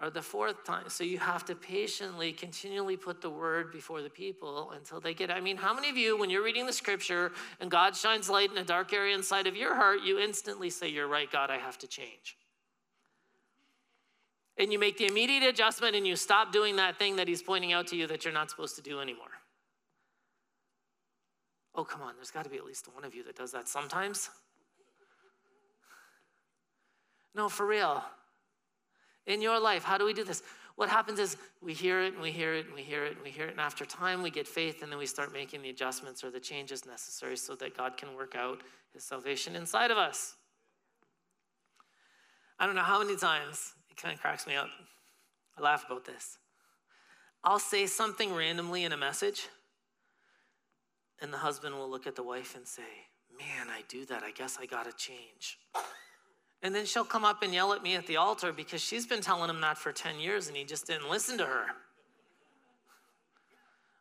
or 0.00 0.10
the 0.10 0.22
fourth 0.22 0.64
time. 0.64 0.88
So 0.88 1.02
you 1.02 1.18
have 1.18 1.44
to 1.46 1.54
patiently, 1.54 2.32
continually 2.32 2.96
put 2.96 3.20
the 3.20 3.30
word 3.30 3.72
before 3.72 4.00
the 4.00 4.10
people 4.10 4.70
until 4.70 5.00
they 5.00 5.12
get 5.12 5.30
it. 5.30 5.32
I 5.32 5.40
mean, 5.40 5.56
how 5.56 5.74
many 5.74 5.90
of 5.90 5.96
you, 5.96 6.16
when 6.16 6.30
you're 6.30 6.44
reading 6.44 6.66
the 6.66 6.72
scripture 6.72 7.32
and 7.60 7.70
God 7.70 7.96
shines 7.96 8.30
light 8.30 8.50
in 8.50 8.58
a 8.58 8.64
dark 8.64 8.92
area 8.92 9.14
inside 9.14 9.46
of 9.46 9.56
your 9.56 9.74
heart, 9.74 10.02
you 10.04 10.18
instantly 10.18 10.70
say, 10.70 10.88
You're 10.88 11.08
right, 11.08 11.30
God, 11.30 11.50
I 11.50 11.58
have 11.58 11.78
to 11.78 11.88
change? 11.88 12.36
And 14.58 14.72
you 14.72 14.78
make 14.78 14.98
the 14.98 15.06
immediate 15.06 15.44
adjustment 15.44 15.94
and 15.94 16.06
you 16.06 16.16
stop 16.16 16.52
doing 16.52 16.76
that 16.76 16.98
thing 16.98 17.16
that 17.16 17.28
He's 17.28 17.42
pointing 17.42 17.72
out 17.72 17.86
to 17.88 17.96
you 17.96 18.06
that 18.08 18.24
you're 18.24 18.34
not 18.34 18.50
supposed 18.50 18.76
to 18.76 18.82
do 18.82 19.00
anymore. 19.00 19.26
Oh, 21.74 21.84
come 21.84 22.02
on, 22.02 22.14
there's 22.16 22.32
got 22.32 22.42
to 22.44 22.50
be 22.50 22.56
at 22.56 22.64
least 22.64 22.88
one 22.92 23.04
of 23.04 23.14
you 23.14 23.22
that 23.24 23.36
does 23.36 23.52
that 23.52 23.68
sometimes. 23.68 24.30
No, 27.34 27.48
for 27.48 27.66
real 27.66 28.02
in 29.26 29.40
your 29.42 29.60
life. 29.60 29.84
How 29.84 29.96
do 29.96 30.04
we 30.04 30.12
do 30.12 30.24
this? 30.24 30.42
What 30.74 30.88
happens 30.88 31.18
is 31.18 31.36
we 31.60 31.72
hear 31.72 32.00
it 32.00 32.14
and 32.14 32.22
we 32.22 32.32
hear 32.32 32.54
it 32.54 32.66
and 32.66 32.74
we 32.74 32.82
hear 32.82 33.04
it 33.04 33.12
and 33.12 33.22
we 33.22 33.30
hear 33.30 33.46
it, 33.46 33.52
and 33.52 33.60
after 33.60 33.84
time 33.84 34.22
we 34.22 34.30
get 34.30 34.48
faith 34.48 34.82
and 34.82 34.90
then 34.90 34.98
we 34.98 35.06
start 35.06 35.32
making 35.32 35.62
the 35.62 35.70
adjustments 35.70 36.24
or 36.24 36.30
the 36.30 36.40
changes 36.40 36.86
necessary 36.86 37.36
so 37.36 37.54
that 37.56 37.76
God 37.76 37.96
can 37.96 38.14
work 38.16 38.34
out 38.34 38.62
his 38.92 39.04
salvation 39.04 39.54
inside 39.54 39.90
of 39.90 39.98
us. 39.98 40.36
I 42.58 42.66
don't 42.66 42.74
know 42.74 42.82
how 42.82 42.98
many 43.02 43.16
times 43.16 43.74
kind 44.00 44.14
of 44.14 44.20
cracks 44.20 44.46
me 44.46 44.54
up. 44.54 44.68
I 45.56 45.62
laugh 45.62 45.84
about 45.86 46.04
this. 46.04 46.38
I'll 47.44 47.58
say 47.58 47.86
something 47.86 48.34
randomly 48.34 48.84
in 48.84 48.92
a 48.92 48.96
message, 48.96 49.48
and 51.20 51.32
the 51.32 51.38
husband 51.38 51.74
will 51.74 51.90
look 51.90 52.06
at 52.06 52.16
the 52.16 52.22
wife 52.22 52.56
and 52.56 52.66
say, 52.66 52.82
Man, 53.38 53.68
I 53.68 53.82
do 53.88 54.04
that. 54.06 54.24
I 54.24 54.32
guess 54.32 54.58
I 54.60 54.66
got 54.66 54.86
to 54.86 54.92
change. 54.96 55.58
And 56.62 56.74
then 56.74 56.86
she'll 56.86 57.04
come 57.04 57.24
up 57.24 57.42
and 57.42 57.54
yell 57.54 57.72
at 57.72 57.84
me 57.84 57.94
at 57.94 58.06
the 58.06 58.16
altar 58.16 58.52
because 58.52 58.80
she's 58.80 59.06
been 59.06 59.20
telling 59.20 59.48
him 59.48 59.60
that 59.60 59.78
for 59.78 59.92
10 59.92 60.18
years 60.18 60.48
and 60.48 60.56
he 60.56 60.64
just 60.64 60.88
didn't 60.88 61.08
listen 61.08 61.38
to 61.38 61.46
her. 61.46 61.66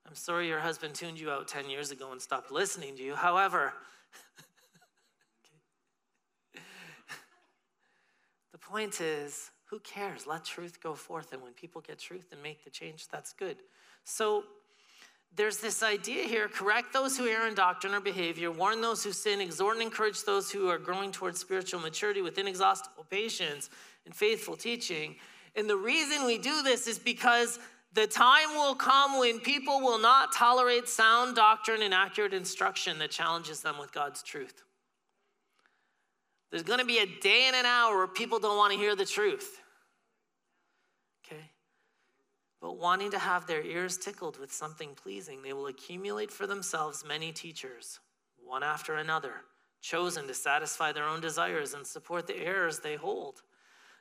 I'm 0.07 0.15
sorry 0.15 0.47
your 0.47 0.59
husband 0.59 0.95
tuned 0.95 1.19
you 1.19 1.29
out 1.29 1.47
10 1.47 1.69
years 1.69 1.91
ago 1.91 2.11
and 2.11 2.19
stopped 2.19 2.51
listening 2.51 2.95
to 2.95 3.03
you. 3.03 3.13
However, 3.13 3.73
the 8.51 8.57
point 8.57 9.01
is, 9.01 9.51
who 9.69 9.79
cares? 9.79 10.25
Let 10.25 10.45
truth 10.45 10.81
go 10.81 10.93
forth. 10.93 11.33
And 11.33 11.41
when 11.41 11.53
people 11.53 11.81
get 11.81 11.99
truth 11.99 12.27
and 12.31 12.41
make 12.41 12.63
the 12.63 12.69
change, 12.69 13.07
that's 13.09 13.33
good. 13.33 13.57
So 14.05 14.43
there's 15.35 15.57
this 15.57 15.83
idea 15.83 16.23
here 16.23 16.47
correct 16.47 16.93
those 16.93 17.17
who 17.17 17.27
err 17.27 17.47
in 17.47 17.53
doctrine 17.53 17.93
or 17.93 17.99
behavior, 17.99 18.49
warn 18.49 18.81
those 18.81 19.03
who 19.03 19.11
sin, 19.11 19.41
exhort 19.41 19.75
and 19.75 19.83
encourage 19.83 20.23
those 20.23 20.49
who 20.49 20.69
are 20.69 20.77
growing 20.77 21.11
towards 21.11 21.39
spiritual 21.39 21.81
maturity 21.81 22.21
with 22.21 22.37
inexhaustible 22.37 23.05
patience 23.09 23.69
and 24.05 24.15
faithful 24.15 24.55
teaching. 24.55 25.15
And 25.55 25.69
the 25.69 25.77
reason 25.77 26.25
we 26.25 26.37
do 26.37 26.63
this 26.63 26.87
is 26.87 26.97
because 26.97 27.59
the 27.93 28.07
time 28.07 28.55
will 28.55 28.75
come 28.75 29.19
when 29.19 29.39
people 29.39 29.81
will 29.81 29.99
not 29.99 30.31
tolerate 30.31 30.87
sound 30.87 31.35
doctrine 31.35 31.81
and 31.81 31.93
accurate 31.93 32.33
instruction 32.33 32.99
that 32.99 33.11
challenges 33.11 33.61
them 33.61 33.77
with 33.77 33.91
God's 33.91 34.23
truth. 34.23 34.63
There's 36.49 36.63
going 36.63 36.79
to 36.79 36.85
be 36.85 36.99
a 36.99 37.05
day 37.05 37.45
and 37.47 37.55
an 37.55 37.65
hour 37.65 37.97
where 37.97 38.07
people 38.07 38.39
don't 38.39 38.57
want 38.57 38.71
to 38.73 38.79
hear 38.79 38.95
the 38.95 39.05
truth. 39.05 39.61
Okay? 41.25 41.51
But 42.61 42.77
wanting 42.77 43.11
to 43.11 43.19
have 43.19 43.47
their 43.47 43.61
ears 43.61 43.97
tickled 43.97 44.39
with 44.39 44.51
something 44.51 44.95
pleasing, 44.95 45.41
they 45.41 45.53
will 45.53 45.67
accumulate 45.67 46.31
for 46.31 46.47
themselves 46.47 47.03
many 47.05 47.31
teachers, 47.31 47.99
one 48.43 48.63
after 48.63 48.95
another, 48.95 49.33
chosen 49.81 50.25
to 50.27 50.33
satisfy 50.33 50.91
their 50.91 51.05
own 51.05 51.19
desires 51.19 51.73
and 51.73 51.85
support 51.85 52.27
the 52.27 52.37
errors 52.37 52.79
they 52.79 52.95
hold. 52.95 53.41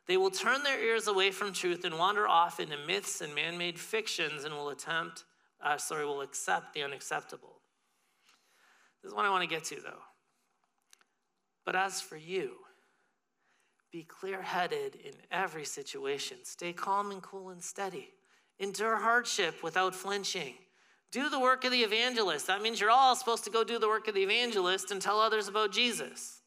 They 0.06 0.16
will 0.16 0.30
turn 0.30 0.62
their 0.62 0.80
ears 0.80 1.09
away 1.09 1.32
from 1.32 1.52
truth 1.52 1.85
and 1.85 1.98
wander 1.98 2.28
off 2.28 2.61
into 2.61 2.76
myths 2.87 3.20
and 3.20 3.35
man 3.35 3.59
made 3.59 3.78
fictions 3.78 4.44
and 4.44 4.54
will 4.54 4.68
attempt, 4.68 5.24
uh, 5.61 5.76
sorry, 5.78 6.06
will 6.06 6.20
accept 6.20 6.74
the 6.74 6.85
unacceptable. 6.85 7.56
This 9.02 9.11
is 9.11 9.16
what 9.16 9.24
I 9.24 9.30
want 9.30 9.42
to 9.42 9.48
get 9.48 9.64
to, 9.64 9.80
though. 9.80 10.02
But 11.66 11.76
as 11.76 12.00
for 12.00 12.16
you, 12.16 12.52
be 13.92 14.05
clear 14.05 14.40
headed 14.40 14.94
in 15.05 15.12
every 15.31 15.64
situation, 15.64 16.38
stay 16.44 16.72
calm 16.72 17.11
and 17.11 17.20
cool 17.20 17.50
and 17.50 17.62
steady. 17.62 18.09
Endure 18.59 18.96
hardship 18.96 19.62
without 19.62 19.94
flinching. 19.94 20.55
Do 21.11 21.29
the 21.29 21.40
work 21.40 21.64
of 21.64 21.72
the 21.72 21.83
evangelist. 21.83 22.46
That 22.46 22.62
means 22.62 22.81
you're 22.81 22.90
all 22.90 23.14
supposed 23.16 23.44
to 23.44 23.50
go 23.50 23.64
do 23.64 23.79
the 23.79 23.88
work 23.88 24.09
of 24.09 24.14
the 24.14 24.22
evangelist 24.22 24.90
and 24.90 25.02
tell 25.02 25.20
others 25.20 25.48
about 25.48 25.72
Jesus. 25.72 26.40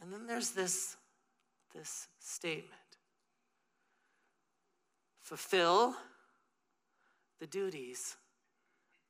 And 0.00 0.12
then 0.12 0.26
there's 0.26 0.50
this, 0.50 0.96
this 1.74 2.08
statement 2.18 2.72
fulfill 5.20 5.94
the 7.40 7.46
duties 7.46 8.16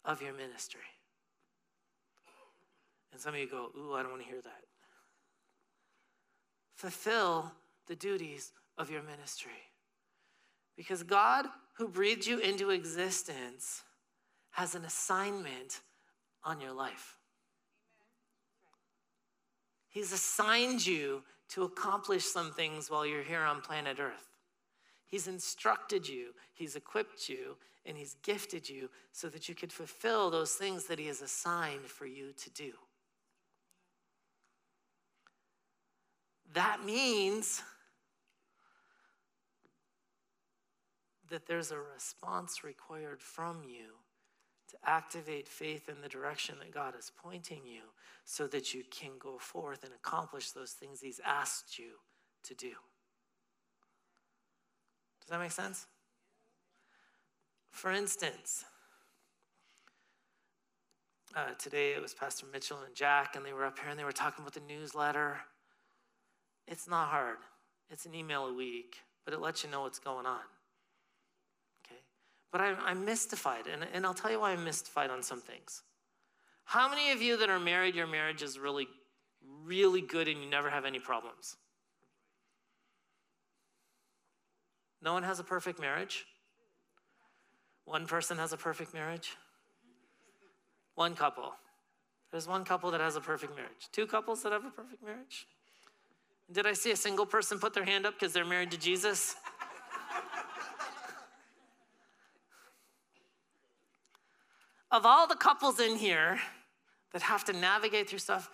of 0.04 0.22
your 0.22 0.32
ministry. 0.32 0.80
And 3.14 3.20
some 3.22 3.32
of 3.32 3.38
you 3.38 3.48
go, 3.48 3.70
Ooh, 3.78 3.94
I 3.94 4.02
don't 4.02 4.10
want 4.10 4.22
to 4.24 4.28
hear 4.28 4.42
that. 4.42 4.64
Fulfill 6.74 7.52
the 7.86 7.94
duties 7.94 8.50
of 8.76 8.90
your 8.90 9.04
ministry. 9.04 9.52
Because 10.76 11.04
God, 11.04 11.46
who 11.74 11.86
breathed 11.86 12.26
you 12.26 12.40
into 12.40 12.70
existence, 12.70 13.84
has 14.50 14.74
an 14.74 14.84
assignment 14.84 15.80
on 16.42 16.60
your 16.60 16.72
life. 16.72 17.18
He's 19.88 20.12
assigned 20.12 20.84
you 20.84 21.22
to 21.50 21.62
accomplish 21.62 22.24
some 22.24 22.50
things 22.50 22.90
while 22.90 23.06
you're 23.06 23.22
here 23.22 23.44
on 23.44 23.60
planet 23.60 23.98
Earth. 24.00 24.26
He's 25.06 25.28
instructed 25.28 26.08
you, 26.08 26.30
He's 26.52 26.74
equipped 26.74 27.28
you, 27.28 27.56
and 27.86 27.96
He's 27.96 28.16
gifted 28.24 28.68
you 28.68 28.90
so 29.12 29.28
that 29.28 29.48
you 29.48 29.54
could 29.54 29.72
fulfill 29.72 30.30
those 30.30 30.54
things 30.54 30.86
that 30.86 30.98
He 30.98 31.06
has 31.06 31.22
assigned 31.22 31.84
for 31.84 32.06
you 32.06 32.32
to 32.42 32.50
do. 32.50 32.72
That 36.54 36.84
means 36.84 37.62
that 41.28 41.46
there's 41.46 41.72
a 41.72 41.78
response 41.78 42.62
required 42.62 43.20
from 43.20 43.62
you 43.64 43.96
to 44.70 44.76
activate 44.88 45.48
faith 45.48 45.88
in 45.88 46.00
the 46.00 46.08
direction 46.08 46.54
that 46.60 46.72
God 46.72 46.94
is 46.96 47.10
pointing 47.20 47.62
you 47.66 47.82
so 48.24 48.46
that 48.46 48.72
you 48.72 48.84
can 48.90 49.12
go 49.18 49.36
forth 49.38 49.82
and 49.82 49.92
accomplish 49.92 50.52
those 50.52 50.72
things 50.72 51.00
He's 51.00 51.20
asked 51.24 51.76
you 51.76 51.90
to 52.44 52.54
do. 52.54 52.70
Does 55.20 55.30
that 55.30 55.40
make 55.40 55.50
sense? 55.50 55.86
For 57.72 57.90
instance, 57.90 58.64
uh, 61.34 61.54
today 61.58 61.94
it 61.94 62.00
was 62.00 62.14
Pastor 62.14 62.46
Mitchell 62.52 62.78
and 62.86 62.94
Jack, 62.94 63.34
and 63.34 63.44
they 63.44 63.52
were 63.52 63.64
up 63.64 63.78
here 63.80 63.88
and 63.90 63.98
they 63.98 64.04
were 64.04 64.12
talking 64.12 64.42
about 64.42 64.54
the 64.54 64.60
newsletter. 64.72 65.38
It's 66.66 66.88
not 66.88 67.08
hard, 67.08 67.38
it's 67.90 68.06
an 68.06 68.14
email 68.14 68.46
a 68.46 68.54
week, 68.54 68.96
but 69.24 69.34
it 69.34 69.40
lets 69.40 69.62
you 69.64 69.70
know 69.70 69.82
what's 69.82 69.98
going 69.98 70.26
on. 70.26 70.40
Okay? 71.84 72.00
But 72.50 72.60
I'm, 72.60 72.76
I'm 72.84 73.04
mystified, 73.04 73.66
and, 73.66 73.86
and 73.92 74.06
I'll 74.06 74.14
tell 74.14 74.30
you 74.30 74.40
why 74.40 74.52
I'm 74.52 74.64
mystified 74.64 75.10
on 75.10 75.22
some 75.22 75.40
things. 75.40 75.82
How 76.64 76.88
many 76.88 77.10
of 77.10 77.20
you 77.20 77.36
that 77.36 77.50
are 77.50 77.60
married, 77.60 77.94
your 77.94 78.06
marriage 78.06 78.42
is 78.42 78.58
really, 78.58 78.88
really 79.64 80.00
good 80.00 80.28
and 80.28 80.42
you 80.42 80.48
never 80.48 80.70
have 80.70 80.84
any 80.84 80.98
problems? 80.98 81.56
No 85.02 85.12
one 85.12 85.22
has 85.22 85.38
a 85.38 85.44
perfect 85.44 85.78
marriage. 85.78 86.24
One 87.84 88.06
person 88.06 88.38
has 88.38 88.54
a 88.54 88.56
perfect 88.56 88.94
marriage. 88.94 89.36
One 90.94 91.14
couple. 91.14 91.52
There's 92.30 92.48
one 92.48 92.64
couple 92.64 92.90
that 92.92 93.00
has 93.00 93.14
a 93.14 93.20
perfect 93.20 93.54
marriage. 93.54 93.88
Two 93.92 94.06
couples 94.06 94.42
that 94.42 94.52
have 94.52 94.64
a 94.64 94.70
perfect 94.70 95.04
marriage. 95.04 95.46
Did 96.52 96.66
I 96.66 96.72
see 96.74 96.90
a 96.90 96.96
single 96.96 97.26
person 97.26 97.58
put 97.58 97.74
their 97.74 97.84
hand 97.84 98.06
up 98.06 98.14
because 98.14 98.32
they're 98.32 98.44
married 98.44 98.70
to 98.72 98.78
Jesus? 98.78 99.36
of 104.90 105.04
all 105.04 105.26
the 105.26 105.34
couples 105.34 105.80
in 105.80 105.96
here 105.96 106.38
that 107.12 107.22
have 107.22 107.44
to 107.44 107.52
navigate 107.52 108.08
through 108.08 108.18
stuff, 108.20 108.50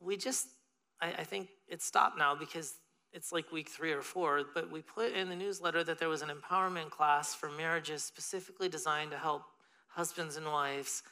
we 0.00 0.16
just, 0.16 0.48
I, 1.00 1.12
I 1.12 1.24
think 1.24 1.48
it 1.68 1.80
stopped 1.80 2.18
now 2.18 2.34
because 2.34 2.74
it's 3.12 3.32
like 3.32 3.52
week 3.52 3.68
three 3.68 3.92
or 3.92 4.02
four, 4.02 4.42
but 4.54 4.70
we 4.70 4.82
put 4.82 5.12
in 5.12 5.28
the 5.28 5.36
newsletter 5.36 5.84
that 5.84 5.98
there 5.98 6.08
was 6.08 6.22
an 6.22 6.30
empowerment 6.30 6.90
class 6.90 7.34
for 7.34 7.50
marriages 7.50 8.02
specifically 8.02 8.68
designed 8.68 9.10
to 9.12 9.18
help 9.18 9.42
husbands 9.88 10.36
and 10.36 10.46
wives 10.46 11.02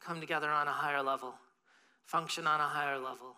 come 0.00 0.20
together 0.20 0.50
on 0.50 0.68
a 0.68 0.72
higher 0.72 1.02
level, 1.02 1.34
function 2.04 2.46
on 2.46 2.60
a 2.60 2.64
higher 2.64 2.98
level, 2.98 3.36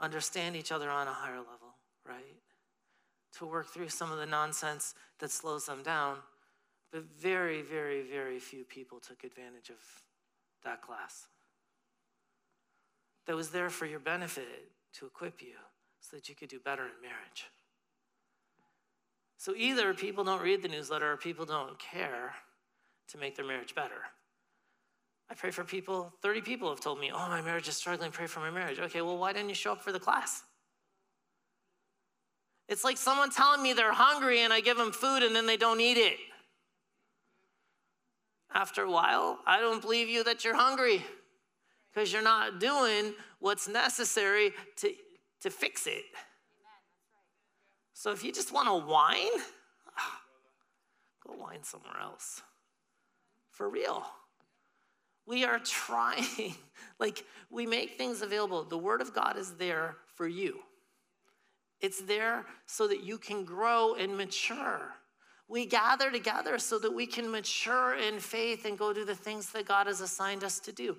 understand 0.00 0.56
each 0.56 0.72
other 0.72 0.90
on 0.90 1.06
a 1.06 1.12
higher 1.12 1.38
level, 1.38 1.74
right? 2.06 2.36
To 3.38 3.46
work 3.46 3.68
through 3.68 3.88
some 3.88 4.10
of 4.10 4.18
the 4.18 4.26
nonsense 4.26 4.94
that 5.18 5.30
slows 5.30 5.66
them 5.66 5.82
down. 5.82 6.16
But 6.92 7.04
very, 7.04 7.62
very, 7.62 8.02
very 8.02 8.38
few 8.38 8.64
people 8.64 8.98
took 8.98 9.22
advantage 9.22 9.70
of 9.70 9.76
that 10.64 10.82
class. 10.82 11.26
That 13.26 13.36
was 13.36 13.50
there 13.50 13.70
for 13.70 13.86
your 13.86 14.00
benefit 14.00 14.72
to 14.94 15.06
equip 15.06 15.40
you 15.40 15.54
so 16.00 16.16
that 16.16 16.28
you 16.28 16.34
could 16.34 16.48
do 16.48 16.58
better 16.58 16.82
in 16.82 17.00
marriage. 17.00 17.44
So 19.36 19.54
either 19.56 19.94
people 19.94 20.24
don't 20.24 20.42
read 20.42 20.62
the 20.62 20.68
newsletter 20.68 21.12
or 21.12 21.16
people 21.16 21.46
don't 21.46 21.78
care 21.78 22.34
to 23.08 23.18
make 23.18 23.36
their 23.36 23.46
marriage 23.46 23.74
better. 23.74 24.02
I 25.30 25.34
pray 25.34 25.52
for 25.52 25.62
people, 25.62 26.12
30 26.22 26.40
people 26.40 26.68
have 26.70 26.80
told 26.80 26.98
me, 26.98 27.12
oh, 27.14 27.28
my 27.28 27.40
marriage 27.40 27.68
is 27.68 27.76
struggling, 27.76 28.10
pray 28.10 28.26
for 28.26 28.40
my 28.40 28.50
marriage. 28.50 28.80
Okay, 28.80 29.00
well, 29.00 29.16
why 29.16 29.32
didn't 29.32 29.48
you 29.48 29.54
show 29.54 29.72
up 29.72 29.82
for 29.82 29.92
the 29.92 30.00
class? 30.00 30.42
It's 32.68 32.82
like 32.82 32.96
someone 32.96 33.30
telling 33.30 33.62
me 33.62 33.72
they're 33.72 33.92
hungry 33.92 34.40
and 34.40 34.52
I 34.52 34.60
give 34.60 34.76
them 34.76 34.90
food 34.90 35.22
and 35.22 35.34
then 35.34 35.46
they 35.46 35.56
don't 35.56 35.80
eat 35.80 35.96
it. 35.96 36.18
After 38.52 38.82
a 38.82 38.90
while, 38.90 39.38
I 39.46 39.60
don't 39.60 39.80
believe 39.80 40.08
you 40.08 40.24
that 40.24 40.44
you're 40.44 40.56
hungry 40.56 41.04
because 41.92 42.12
you're 42.12 42.22
not 42.22 42.58
doing 42.58 43.14
what's 43.38 43.68
necessary 43.68 44.52
to, 44.76 44.92
to 45.42 45.50
fix 45.50 45.86
it. 45.86 46.02
So 47.92 48.10
if 48.10 48.24
you 48.24 48.32
just 48.32 48.52
want 48.52 48.66
to 48.66 48.86
whine, 48.86 49.38
go 51.26 51.34
whine 51.34 51.62
somewhere 51.62 52.00
else. 52.00 52.42
For 53.50 53.68
real. 53.68 54.04
We 55.26 55.44
are 55.44 55.58
trying, 55.58 56.54
like, 56.98 57.24
we 57.50 57.66
make 57.66 57.96
things 57.96 58.22
available. 58.22 58.64
The 58.64 58.78
Word 58.78 59.00
of 59.00 59.14
God 59.14 59.36
is 59.36 59.54
there 59.54 59.96
for 60.14 60.26
you, 60.26 60.60
it's 61.80 62.00
there 62.02 62.44
so 62.66 62.88
that 62.88 63.02
you 63.02 63.18
can 63.18 63.44
grow 63.44 63.94
and 63.94 64.16
mature. 64.16 64.94
We 65.48 65.66
gather 65.66 66.12
together 66.12 66.60
so 66.60 66.78
that 66.78 66.94
we 66.94 67.06
can 67.06 67.28
mature 67.28 67.96
in 67.96 68.20
faith 68.20 68.64
and 68.66 68.78
go 68.78 68.92
do 68.92 69.04
the 69.04 69.16
things 69.16 69.50
that 69.50 69.66
God 69.66 69.88
has 69.88 70.00
assigned 70.00 70.44
us 70.44 70.60
to 70.60 70.70
do 70.72 70.96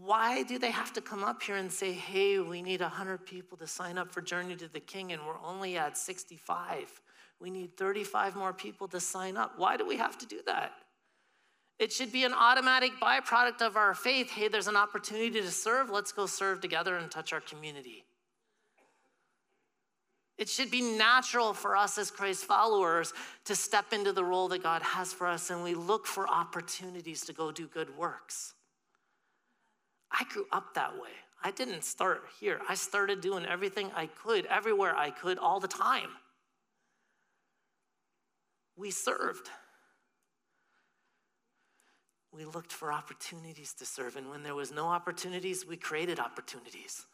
why 0.00 0.42
do 0.42 0.58
they 0.58 0.70
have 0.70 0.92
to 0.92 1.00
come 1.00 1.24
up 1.24 1.42
here 1.42 1.56
and 1.56 1.72
say, 1.72 1.92
hey, 1.92 2.38
we 2.38 2.62
need 2.62 2.80
100 2.80 3.26
people 3.26 3.56
to 3.58 3.66
sign 3.66 3.98
up 3.98 4.12
for 4.12 4.20
Journey 4.20 4.54
to 4.56 4.68
the 4.68 4.80
King 4.80 5.12
and 5.12 5.22
we're 5.26 5.40
only 5.42 5.76
at 5.76 5.96
65? 5.96 7.00
We 7.40 7.50
need 7.50 7.76
35 7.76 8.36
more 8.36 8.52
people 8.52 8.86
to 8.88 9.00
sign 9.00 9.36
up. 9.36 9.54
Why 9.56 9.76
do 9.76 9.86
we 9.86 9.96
have 9.96 10.18
to 10.18 10.26
do 10.26 10.40
that? 10.46 10.72
It 11.78 11.92
should 11.92 12.12
be 12.12 12.24
an 12.24 12.32
automatic 12.32 12.92
byproduct 13.02 13.60
of 13.60 13.76
our 13.76 13.94
faith. 13.94 14.30
Hey, 14.30 14.48
there's 14.48 14.68
an 14.68 14.76
opportunity 14.76 15.30
to 15.40 15.50
serve. 15.50 15.90
Let's 15.90 16.12
go 16.12 16.26
serve 16.26 16.60
together 16.60 16.96
and 16.96 17.10
touch 17.10 17.32
our 17.32 17.40
community. 17.40 18.04
It 20.36 20.48
should 20.48 20.70
be 20.70 20.82
natural 20.82 21.52
for 21.52 21.76
us 21.76 21.96
as 21.96 22.10
Christ 22.10 22.44
followers 22.44 23.12
to 23.44 23.54
step 23.54 23.92
into 23.92 24.12
the 24.12 24.24
role 24.24 24.48
that 24.48 24.62
God 24.62 24.82
has 24.82 25.12
for 25.12 25.26
us 25.26 25.50
and 25.50 25.62
we 25.62 25.74
look 25.74 26.06
for 26.06 26.28
opportunities 26.28 27.24
to 27.26 27.32
go 27.32 27.52
do 27.52 27.68
good 27.68 27.96
works. 27.96 28.54
I 30.10 30.24
grew 30.24 30.46
up 30.52 30.74
that 30.74 30.94
way. 30.94 31.10
I 31.42 31.50
didn't 31.50 31.84
start 31.84 32.24
here. 32.40 32.60
I 32.68 32.74
started 32.74 33.20
doing 33.20 33.44
everything 33.44 33.90
I 33.94 34.06
could, 34.06 34.46
everywhere 34.46 34.96
I 34.96 35.10
could, 35.10 35.38
all 35.38 35.60
the 35.60 35.68
time. 35.68 36.08
We 38.76 38.90
served. 38.90 39.50
We 42.34 42.44
looked 42.44 42.72
for 42.72 42.92
opportunities 42.92 43.74
to 43.74 43.86
serve, 43.86 44.16
and 44.16 44.28
when 44.28 44.42
there 44.42 44.54
was 44.54 44.72
no 44.72 44.86
opportunities, 44.86 45.66
we 45.66 45.76
created 45.76 46.18
opportunities. 46.18 47.06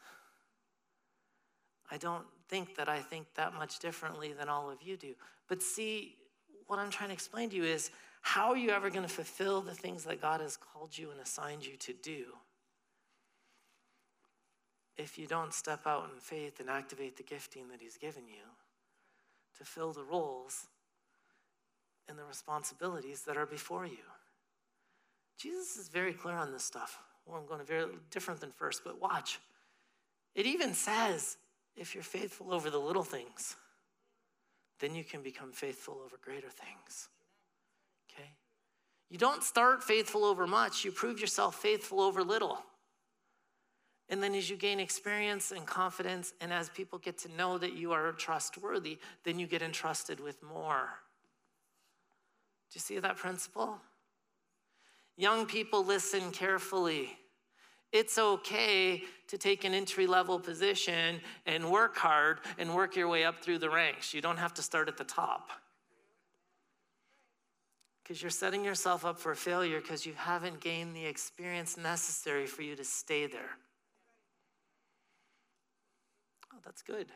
I 1.90 1.98
don't 1.98 2.24
think 2.48 2.76
that 2.76 2.88
I 2.88 3.00
think 3.00 3.26
that 3.35 3.52
much 3.54 3.80
differently 3.80 4.33
than 4.33 4.48
all 4.48 4.70
of 4.70 4.83
you 4.83 4.96
do. 4.96 5.14
But 5.48 5.62
see, 5.62 6.16
what 6.66 6.78
I'm 6.78 6.90
trying 6.90 7.09
to 7.09 7.14
explain 7.14 7.50
to 7.50 7.56
you 7.56 7.64
is 7.64 7.90
how 8.22 8.50
are 8.50 8.56
you 8.56 8.70
ever 8.70 8.90
going 8.90 9.02
to 9.02 9.12
fulfill 9.12 9.61
the 9.61 9.74
things 9.74 10.04
that 10.04 10.20
God 10.20 10.40
has 10.40 10.56
called 10.56 10.96
you 10.96 11.11
and 11.11 11.20
assigned 11.20 11.66
you 11.66 11.76
to 11.76 11.92
do 11.92 12.24
if 14.96 15.18
you 15.18 15.26
don't 15.26 15.54
step 15.54 15.87
out 15.87 16.11
in 16.14 16.20
faith 16.20 16.61
and 16.61 16.68
activate 16.68 17.16
the 17.16 17.22
gifting 17.22 17.68
that 17.68 17.80
He's 17.80 17.96
given 17.96 18.26
you 18.28 18.44
to 19.59 19.64
fill 19.64 19.92
the 19.92 20.04
roles 20.04 20.66
and 22.09 22.18
the 22.18 22.24
responsibilities 22.24 23.22
that 23.22 23.37
are 23.37 23.46
before 23.46 23.87
you. 23.87 23.98
Jesus 25.40 25.79
is 25.79 25.88
very 25.88 26.12
clear 26.12 26.35
on 26.35 26.53
this 26.53 26.64
stuff. 26.64 26.98
Well, 27.24 27.38
I'm 27.38 27.46
going 27.46 27.61
to 27.61 27.66
very 27.66 27.87
different 28.11 28.40
than 28.40 28.50
first, 28.50 28.83
but 28.85 29.00
watch. 29.00 29.40
It 30.35 30.44
even 30.44 30.74
says 30.74 31.38
if 31.76 31.94
you're 31.94 32.05
faithful 32.05 32.53
over 32.53 32.68
the 32.68 32.79
little 32.79 33.03
things, 33.03 33.57
then 34.81 34.94
you 34.94 35.03
can 35.03 35.22
become 35.22 35.53
faithful 35.53 36.03
over 36.05 36.18
greater 36.22 36.48
things. 36.48 37.09
Okay? 38.12 38.29
You 39.09 39.16
don't 39.16 39.42
start 39.42 39.83
faithful 39.83 40.24
over 40.24 40.46
much, 40.46 40.85
you 40.85 40.92
prove 40.92 41.18
yourself 41.18 41.55
faithful 41.55 42.00
over 42.00 42.22
little. 42.22 42.59
And 44.11 44.22
then 44.22 44.35
as 44.35 44.50
you 44.50 44.57
gain 44.57 44.81
experience 44.81 45.53
and 45.53 45.64
confidence, 45.64 46.35
and 46.40 46.53
as 46.53 46.68
people 46.68 46.98
get 46.98 47.16
to 47.18 47.33
know 47.37 47.57
that 47.59 47.74
you 47.74 47.92
are 47.92 48.12
trustworthy, 48.12 48.98
then 49.24 49.38
you 49.38 49.46
get 49.46 49.62
entrusted 49.62 50.18
with 50.20 50.42
more. 50.42 50.88
Do 52.70 52.74
you 52.74 52.81
see 52.81 52.98
that 52.98 53.16
principle? 53.16 53.79
Young 55.20 55.44
people, 55.44 55.85
listen 55.85 56.30
carefully. 56.30 57.14
It's 57.92 58.16
okay 58.16 59.02
to 59.28 59.37
take 59.37 59.64
an 59.64 59.74
entry 59.74 60.06
level 60.06 60.40
position 60.40 61.20
and 61.44 61.70
work 61.70 61.94
hard 61.98 62.38
and 62.56 62.74
work 62.74 62.96
your 62.96 63.06
way 63.06 63.24
up 63.24 63.44
through 63.44 63.59
the 63.59 63.68
ranks. 63.68 64.14
You 64.14 64.22
don't 64.22 64.38
have 64.38 64.54
to 64.54 64.62
start 64.62 64.88
at 64.88 64.96
the 64.96 65.04
top. 65.04 65.50
Because 68.02 68.22
you're 68.22 68.30
setting 68.30 68.64
yourself 68.64 69.04
up 69.04 69.18
for 69.18 69.35
failure 69.35 69.83
because 69.83 70.06
you 70.06 70.14
haven't 70.16 70.59
gained 70.59 70.96
the 70.96 71.04
experience 71.04 71.76
necessary 71.76 72.46
for 72.46 72.62
you 72.62 72.74
to 72.74 72.83
stay 72.83 73.26
there. 73.26 73.59
Oh, 76.54 76.59
that's 76.64 76.80
good. 76.80 77.09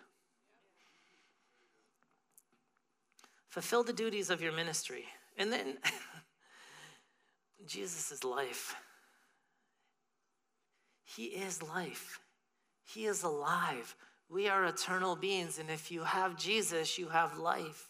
Fulfill 3.49 3.83
the 3.83 3.95
duties 3.95 4.29
of 4.29 4.43
your 4.43 4.53
ministry. 4.53 5.07
And 5.39 5.51
then 5.51 5.79
Jesus 7.67 8.13
is 8.13 8.25
life. 8.25 8.75
He 11.05 11.25
is 11.25 11.63
life. 11.63 12.21
He 12.85 13.07
is 13.07 13.23
alive. 13.23 13.95
We 14.29 14.49
are 14.49 14.65
eternal 14.65 15.17
beings, 15.17 15.59
and 15.59 15.71
if 15.71 15.91
you 15.91 16.03
have 16.03 16.37
Jesus, 16.37 16.99
you 16.99 17.09
have 17.09 17.39
life. 17.39 17.89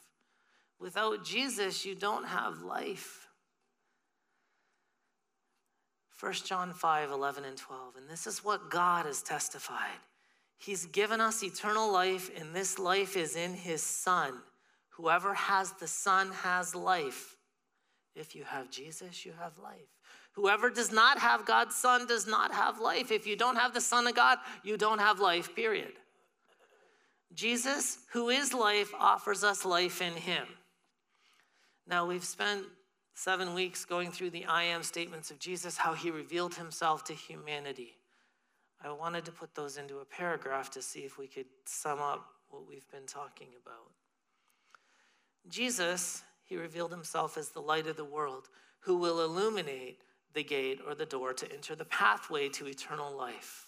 Without 0.78 1.24
Jesus, 1.24 1.86
you 1.86 1.94
don't 1.94 2.26
have 2.26 2.62
life. 2.62 3.26
1 6.20 6.32
John 6.32 6.72
5 6.72 7.10
11 7.10 7.44
and 7.44 7.56
12. 7.56 7.96
And 7.96 8.08
this 8.08 8.26
is 8.26 8.44
what 8.44 8.70
God 8.70 9.06
has 9.06 9.22
testified. 9.22 9.98
He's 10.56 10.86
given 10.86 11.20
us 11.20 11.42
eternal 11.42 11.92
life, 11.92 12.30
and 12.38 12.54
this 12.54 12.78
life 12.78 13.16
is 13.16 13.36
in 13.36 13.54
His 13.54 13.82
Son. 13.82 14.34
Whoever 14.90 15.34
has 15.34 15.72
the 15.72 15.88
Son 15.88 16.30
has 16.42 16.74
life. 16.74 17.36
If 18.14 18.34
you 18.34 18.44
have 18.44 18.70
Jesus, 18.70 19.26
you 19.26 19.32
have 19.40 19.58
life. 19.58 19.88
Whoever 20.32 20.70
does 20.70 20.92
not 20.92 21.18
have 21.18 21.46
God's 21.46 21.74
Son 21.74 22.06
does 22.06 22.26
not 22.26 22.52
have 22.52 22.80
life. 22.80 23.10
If 23.10 23.26
you 23.26 23.36
don't 23.36 23.56
have 23.56 23.74
the 23.74 23.80
Son 23.80 24.06
of 24.06 24.14
God, 24.14 24.38
you 24.62 24.76
don't 24.76 25.00
have 25.00 25.20
life, 25.20 25.54
period. 25.54 25.92
Jesus, 27.34 27.98
who 28.12 28.28
is 28.28 28.54
life, 28.54 28.92
offers 28.98 29.42
us 29.42 29.64
life 29.64 30.00
in 30.00 30.12
Him. 30.14 30.46
Now, 31.86 32.06
we've 32.06 32.24
spent 32.24 32.64
seven 33.14 33.54
weeks 33.54 33.84
going 33.84 34.10
through 34.10 34.30
the 34.30 34.46
I 34.46 34.64
am 34.64 34.82
statements 34.82 35.30
of 35.30 35.38
Jesus, 35.38 35.76
how 35.76 35.94
He 35.94 36.10
revealed 36.10 36.54
Himself 36.54 37.04
to 37.04 37.12
humanity. 37.12 37.96
I 38.82 38.92
wanted 38.92 39.24
to 39.24 39.32
put 39.32 39.54
those 39.54 39.76
into 39.76 39.98
a 39.98 40.04
paragraph 40.04 40.70
to 40.72 40.82
see 40.82 41.00
if 41.00 41.18
we 41.18 41.26
could 41.26 41.46
sum 41.64 42.00
up 42.00 42.26
what 42.50 42.68
we've 42.68 42.88
been 42.90 43.06
talking 43.06 43.48
about. 43.62 43.90
Jesus, 45.48 46.22
he 46.44 46.56
revealed 46.56 46.92
himself 46.92 47.36
as 47.36 47.50
the 47.50 47.60
light 47.60 47.86
of 47.86 47.96
the 47.96 48.04
world 48.04 48.48
who 48.80 48.96
will 48.96 49.22
illuminate 49.22 50.02
the 50.34 50.44
gate 50.44 50.80
or 50.86 50.94
the 50.94 51.06
door 51.06 51.32
to 51.32 51.52
enter 51.52 51.74
the 51.74 51.84
pathway 51.86 52.48
to 52.50 52.66
eternal 52.68 53.16
life. 53.16 53.66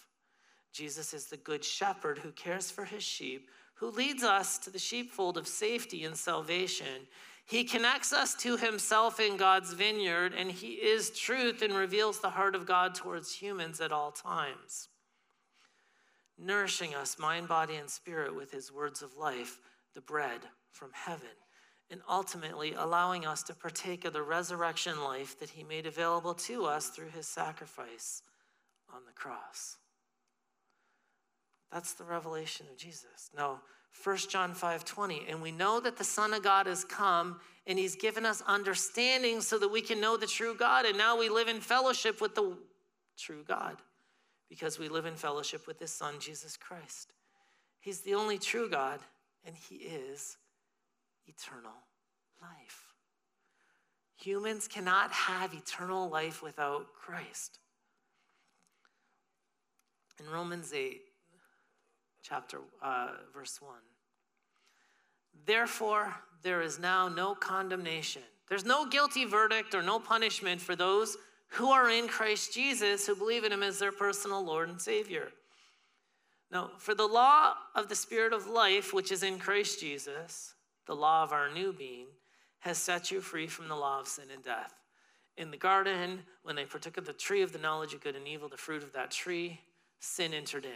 Jesus 0.73 1.13
is 1.13 1.25
the 1.27 1.37
good 1.37 1.63
shepherd 1.63 2.19
who 2.19 2.31
cares 2.31 2.69
for 2.71 2.85
his 2.85 3.03
sheep, 3.03 3.49
who 3.75 3.89
leads 3.89 4.23
us 4.23 4.57
to 4.59 4.69
the 4.69 4.79
sheepfold 4.79 5.37
of 5.37 5.47
safety 5.47 6.03
and 6.03 6.15
salvation. 6.15 7.07
He 7.45 7.63
connects 7.63 8.13
us 8.13 8.35
to 8.35 8.57
himself 8.57 9.19
in 9.19 9.37
God's 9.37 9.73
vineyard, 9.73 10.33
and 10.37 10.51
he 10.51 10.73
is 10.73 11.11
truth 11.11 11.61
and 11.61 11.73
reveals 11.73 12.19
the 12.19 12.29
heart 12.31 12.55
of 12.55 12.65
God 12.67 12.93
towards 12.93 13.33
humans 13.33 13.81
at 13.81 13.91
all 13.91 14.11
times. 14.11 14.89
nourishing 16.37 16.93
us, 16.93 17.17
mind, 17.17 17.47
body, 17.47 17.75
and 17.75 17.89
spirit, 17.89 18.35
with 18.35 18.51
his 18.51 18.71
words 18.71 19.01
of 19.01 19.17
life, 19.17 19.59
the 19.95 20.01
bread 20.01 20.41
from 20.71 20.91
heaven, 20.93 21.35
and 21.89 22.01
ultimately 22.09 22.73
allowing 22.73 23.25
us 23.25 23.43
to 23.43 23.53
partake 23.53 24.05
of 24.05 24.13
the 24.13 24.21
resurrection 24.21 25.03
life 25.03 25.39
that 25.39 25.49
he 25.49 25.63
made 25.63 25.85
available 25.85 26.33
to 26.33 26.65
us 26.65 26.89
through 26.89 27.09
his 27.09 27.27
sacrifice 27.27 28.21
on 28.93 29.01
the 29.05 29.13
cross. 29.13 29.77
That's 31.71 31.93
the 31.93 32.03
revelation 32.03 32.65
of 32.71 32.77
Jesus. 32.77 33.29
No, 33.35 33.59
1 34.03 34.17
John 34.29 34.53
5 34.53 34.85
20. 34.85 35.25
And 35.29 35.41
we 35.41 35.51
know 35.51 35.79
that 35.79 35.97
the 35.97 36.03
Son 36.03 36.33
of 36.33 36.43
God 36.43 36.67
has 36.67 36.83
come 36.83 37.39
and 37.65 37.77
he's 37.77 37.95
given 37.95 38.25
us 38.25 38.41
understanding 38.47 39.41
so 39.41 39.57
that 39.59 39.67
we 39.67 39.81
can 39.81 39.99
know 39.99 40.17
the 40.17 40.27
true 40.27 40.55
God. 40.55 40.85
And 40.85 40.97
now 40.97 41.17
we 41.17 41.29
live 41.29 41.47
in 41.47 41.59
fellowship 41.59 42.21
with 42.21 42.35
the 42.35 42.57
true 43.17 43.43
God 43.45 43.77
because 44.49 44.79
we 44.79 44.87
live 44.87 45.05
in 45.05 45.15
fellowship 45.15 45.67
with 45.67 45.79
his 45.79 45.91
Son, 45.91 46.15
Jesus 46.19 46.55
Christ. 46.55 47.11
He's 47.79 48.01
the 48.01 48.13
only 48.13 48.37
true 48.37 48.69
God 48.69 48.99
and 49.45 49.55
he 49.55 49.75
is 49.75 50.37
eternal 51.27 51.73
life. 52.41 52.93
Humans 54.17 54.67
cannot 54.67 55.11
have 55.11 55.53
eternal 55.53 56.09
life 56.09 56.41
without 56.41 56.93
Christ. 56.93 57.59
In 60.19 60.29
Romans 60.29 60.73
8, 60.73 61.01
chapter 62.23 62.59
uh, 62.81 63.09
verse 63.33 63.61
1. 63.61 63.73
Therefore, 65.45 66.15
there 66.41 66.61
is 66.61 66.79
now 66.79 67.07
no 67.07 67.35
condemnation. 67.35 68.23
There's 68.49 68.65
no 68.65 68.87
guilty 68.87 69.25
verdict 69.25 69.75
or 69.75 69.83
no 69.83 69.99
punishment 69.99 70.61
for 70.61 70.75
those 70.75 71.17
who 71.49 71.69
are 71.69 71.89
in 71.89 72.07
Christ 72.07 72.53
Jesus, 72.53 73.05
who 73.05 73.15
believe 73.15 73.43
in 73.43 73.51
him 73.51 73.63
as 73.63 73.79
their 73.79 73.91
personal 73.91 74.43
Lord 74.43 74.69
and 74.69 74.81
Savior. 74.81 75.29
Now, 76.51 76.71
for 76.77 76.95
the 76.95 77.05
law 77.05 77.53
of 77.75 77.89
the 77.89 77.95
Spirit 77.95 78.33
of 78.33 78.47
life, 78.47 78.93
which 78.93 79.11
is 79.11 79.23
in 79.23 79.37
Christ 79.37 79.79
Jesus, 79.79 80.53
the 80.87 80.95
law 80.95 81.23
of 81.23 81.31
our 81.31 81.53
new 81.53 81.73
being, 81.73 82.07
has 82.59 82.77
set 82.77 83.11
you 83.11 83.21
free 83.21 83.47
from 83.47 83.67
the 83.67 83.75
law 83.75 83.99
of 83.99 84.07
sin 84.07 84.25
and 84.33 84.43
death. 84.43 84.73
In 85.37 85.51
the 85.51 85.57
garden, 85.57 86.21
when 86.43 86.55
they 86.55 86.65
partook 86.65 86.97
of 86.97 87.05
the 87.05 87.13
tree 87.13 87.43
of 87.43 87.53
the 87.53 87.59
knowledge 87.59 87.93
of 87.93 88.01
good 88.01 88.15
and 88.15 88.27
evil, 88.27 88.49
the 88.49 88.57
fruit 88.57 88.81
of 88.81 88.93
that 88.93 89.11
tree, 89.11 89.59
sin 89.99 90.33
entered 90.33 90.65
in. 90.65 90.71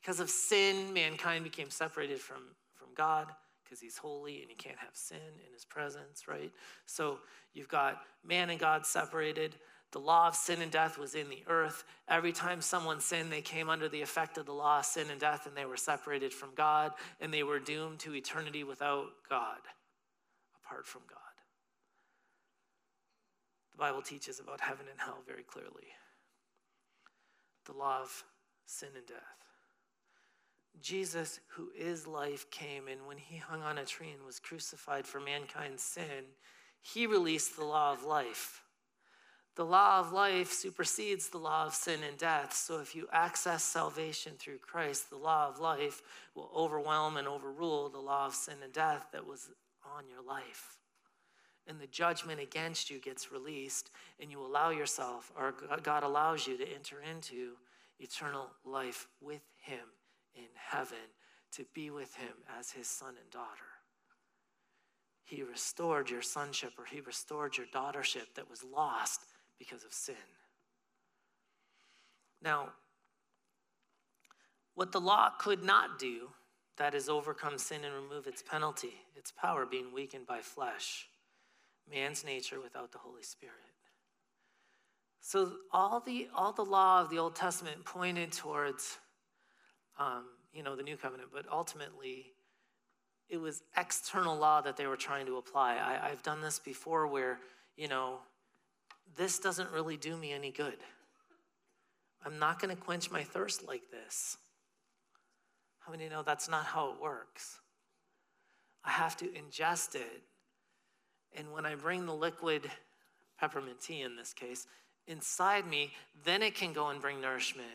Because 0.00 0.20
of 0.20 0.30
sin, 0.30 0.92
mankind 0.92 1.44
became 1.44 1.70
separated 1.70 2.20
from, 2.20 2.42
from 2.74 2.88
God 2.94 3.28
because 3.64 3.80
he's 3.80 3.96
holy 3.96 4.40
and 4.40 4.50
you 4.50 4.56
can't 4.56 4.78
have 4.78 4.94
sin 4.94 5.16
in 5.16 5.52
his 5.52 5.64
presence, 5.64 6.28
right? 6.28 6.52
So 6.86 7.18
you've 7.54 7.68
got 7.68 8.02
man 8.24 8.50
and 8.50 8.60
God 8.60 8.86
separated. 8.86 9.56
The 9.94 10.00
law 10.00 10.26
of 10.26 10.34
sin 10.34 10.60
and 10.60 10.72
death 10.72 10.98
was 10.98 11.14
in 11.14 11.28
the 11.28 11.44
earth. 11.46 11.84
Every 12.08 12.32
time 12.32 12.60
someone 12.60 12.98
sinned, 12.98 13.30
they 13.30 13.40
came 13.40 13.70
under 13.70 13.88
the 13.88 14.02
effect 14.02 14.36
of 14.38 14.44
the 14.44 14.52
law 14.52 14.80
of 14.80 14.86
sin 14.86 15.06
and 15.08 15.20
death 15.20 15.46
and 15.46 15.56
they 15.56 15.66
were 15.66 15.76
separated 15.76 16.32
from 16.32 16.48
God 16.56 16.90
and 17.20 17.32
they 17.32 17.44
were 17.44 17.60
doomed 17.60 18.00
to 18.00 18.12
eternity 18.12 18.64
without 18.64 19.10
God, 19.30 19.60
apart 20.64 20.84
from 20.84 21.02
God. 21.08 21.20
The 23.70 23.78
Bible 23.78 24.02
teaches 24.02 24.40
about 24.40 24.60
heaven 24.60 24.86
and 24.90 24.98
hell 24.98 25.22
very 25.28 25.44
clearly. 25.44 25.86
The 27.66 27.74
law 27.74 28.02
of 28.02 28.24
sin 28.66 28.88
and 28.96 29.06
death. 29.06 29.20
Jesus, 30.82 31.38
who 31.50 31.70
is 31.78 32.04
life, 32.04 32.50
came, 32.50 32.88
and 32.88 33.06
when 33.06 33.18
he 33.18 33.36
hung 33.36 33.62
on 33.62 33.78
a 33.78 33.84
tree 33.84 34.10
and 34.10 34.26
was 34.26 34.40
crucified 34.40 35.06
for 35.06 35.20
mankind's 35.20 35.84
sin, 35.84 36.24
he 36.82 37.06
released 37.06 37.54
the 37.54 37.64
law 37.64 37.92
of 37.92 38.02
life. 38.02 38.63
The 39.56 39.64
law 39.64 40.00
of 40.00 40.12
life 40.12 40.52
supersedes 40.52 41.28
the 41.28 41.38
law 41.38 41.66
of 41.66 41.74
sin 41.74 42.00
and 42.06 42.18
death. 42.18 42.54
So 42.54 42.80
if 42.80 42.96
you 42.96 43.06
access 43.12 43.62
salvation 43.62 44.32
through 44.38 44.58
Christ, 44.58 45.10
the 45.10 45.16
law 45.16 45.48
of 45.48 45.60
life 45.60 46.02
will 46.34 46.50
overwhelm 46.54 47.16
and 47.16 47.28
overrule 47.28 47.88
the 47.88 48.00
law 48.00 48.26
of 48.26 48.34
sin 48.34 48.56
and 48.64 48.72
death 48.72 49.06
that 49.12 49.26
was 49.26 49.50
on 49.96 50.04
your 50.08 50.22
life. 50.26 50.78
And 51.68 51.80
the 51.80 51.86
judgment 51.86 52.40
against 52.40 52.90
you 52.90 52.98
gets 52.98 53.32
released, 53.32 53.90
and 54.20 54.30
you 54.30 54.44
allow 54.44 54.70
yourself, 54.70 55.32
or 55.38 55.54
God 55.82 56.02
allows 56.02 56.46
you 56.46 56.58
to 56.58 56.74
enter 56.74 56.96
into 57.00 57.52
eternal 58.00 58.50
life 58.66 59.06
with 59.22 59.42
Him 59.62 59.86
in 60.34 60.48
heaven 60.56 60.98
to 61.54 61.64
be 61.72 61.90
with 61.90 62.14
him 62.16 62.34
as 62.58 62.72
his 62.72 62.88
son 62.88 63.14
and 63.20 63.30
daughter. 63.30 63.64
He 65.24 65.42
restored 65.42 66.10
your 66.10 66.22
sonship 66.22 66.72
or 66.78 66.84
he 66.84 67.00
restored 67.00 67.56
your 67.56 67.66
daughtership 67.66 68.34
that 68.34 68.50
was 68.50 68.64
lost 68.64 69.20
because 69.58 69.84
of 69.84 69.92
sin. 69.92 70.14
Now, 72.42 72.70
what 74.74 74.92
the 74.92 75.00
law 75.00 75.30
could 75.38 75.62
not 75.62 75.98
do, 75.98 76.28
that 76.76 76.94
is, 76.94 77.08
overcome 77.08 77.58
sin 77.58 77.84
and 77.84 77.94
remove 77.94 78.26
its 78.26 78.42
penalty, 78.42 78.94
its 79.16 79.32
power 79.32 79.64
being 79.64 79.92
weakened 79.94 80.26
by 80.26 80.40
flesh, 80.40 81.08
man's 81.90 82.24
nature 82.24 82.60
without 82.60 82.92
the 82.92 82.98
Holy 82.98 83.22
Spirit. 83.22 83.54
So 85.20 85.52
all 85.72 86.00
the 86.00 86.28
all 86.34 86.52
the 86.52 86.64
law 86.64 87.00
of 87.00 87.08
the 87.08 87.18
Old 87.18 87.34
Testament 87.34 87.84
pointed 87.86 88.30
towards 88.30 88.98
um, 89.98 90.24
you 90.52 90.62
know, 90.62 90.76
the 90.76 90.82
new 90.82 90.96
covenant, 90.96 91.30
but 91.32 91.46
ultimately 91.50 92.26
it 93.28 93.38
was 93.38 93.62
external 93.76 94.36
law 94.36 94.60
that 94.60 94.76
they 94.76 94.86
were 94.86 94.96
trying 94.96 95.26
to 95.26 95.36
apply. 95.36 95.76
I, 95.76 96.10
I've 96.10 96.22
done 96.22 96.40
this 96.40 96.58
before 96.58 97.06
where, 97.06 97.40
you 97.76 97.88
know, 97.88 98.18
this 99.16 99.38
doesn't 99.38 99.70
really 99.70 99.96
do 99.96 100.16
me 100.16 100.32
any 100.32 100.50
good. 100.50 100.78
I'm 102.24 102.38
not 102.38 102.60
going 102.60 102.74
to 102.74 102.80
quench 102.80 103.10
my 103.10 103.22
thirst 103.22 103.66
like 103.66 103.90
this. 103.90 104.38
How 105.80 105.92
many 105.92 106.08
know 106.08 106.22
that's 106.22 106.48
not 106.48 106.64
how 106.64 106.90
it 106.90 107.00
works? 107.00 107.60
I 108.84 108.90
have 108.90 109.16
to 109.18 109.26
ingest 109.26 109.94
it. 109.94 110.22
And 111.36 111.52
when 111.52 111.66
I 111.66 111.74
bring 111.74 112.06
the 112.06 112.14
liquid 112.14 112.70
peppermint 113.38 113.80
tea 113.80 114.02
in 114.02 114.16
this 114.16 114.32
case 114.32 114.66
inside 115.06 115.66
me, 115.66 115.92
then 116.24 116.42
it 116.42 116.54
can 116.54 116.72
go 116.72 116.88
and 116.88 117.00
bring 117.00 117.20
nourishment 117.20 117.68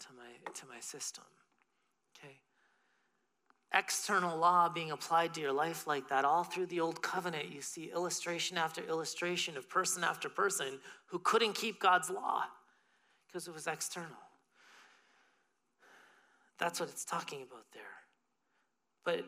to 0.00 0.06
my 0.16 0.50
to 0.52 0.66
my 0.66 0.80
system 0.80 1.24
external 3.74 4.38
law 4.38 4.68
being 4.68 4.90
applied 4.90 5.34
to 5.34 5.40
your 5.40 5.52
life 5.52 5.86
like 5.86 6.08
that. 6.08 6.24
All 6.24 6.44
through 6.44 6.66
the 6.66 6.80
Old 6.80 7.02
Covenant, 7.02 7.52
you 7.52 7.60
see 7.60 7.90
illustration 7.92 8.56
after 8.56 8.82
illustration 8.82 9.56
of 9.56 9.68
person 9.68 10.02
after 10.04 10.28
person 10.28 10.78
who 11.06 11.18
couldn't 11.18 11.54
keep 11.54 11.80
God's 11.80 12.10
law 12.10 12.44
because 13.26 13.46
it 13.46 13.54
was 13.54 13.66
external. 13.66 14.08
That's 16.58 16.80
what 16.80 16.88
it's 16.88 17.04
talking 17.04 17.42
about 17.42 17.66
there. 17.72 17.82
But 19.04 19.24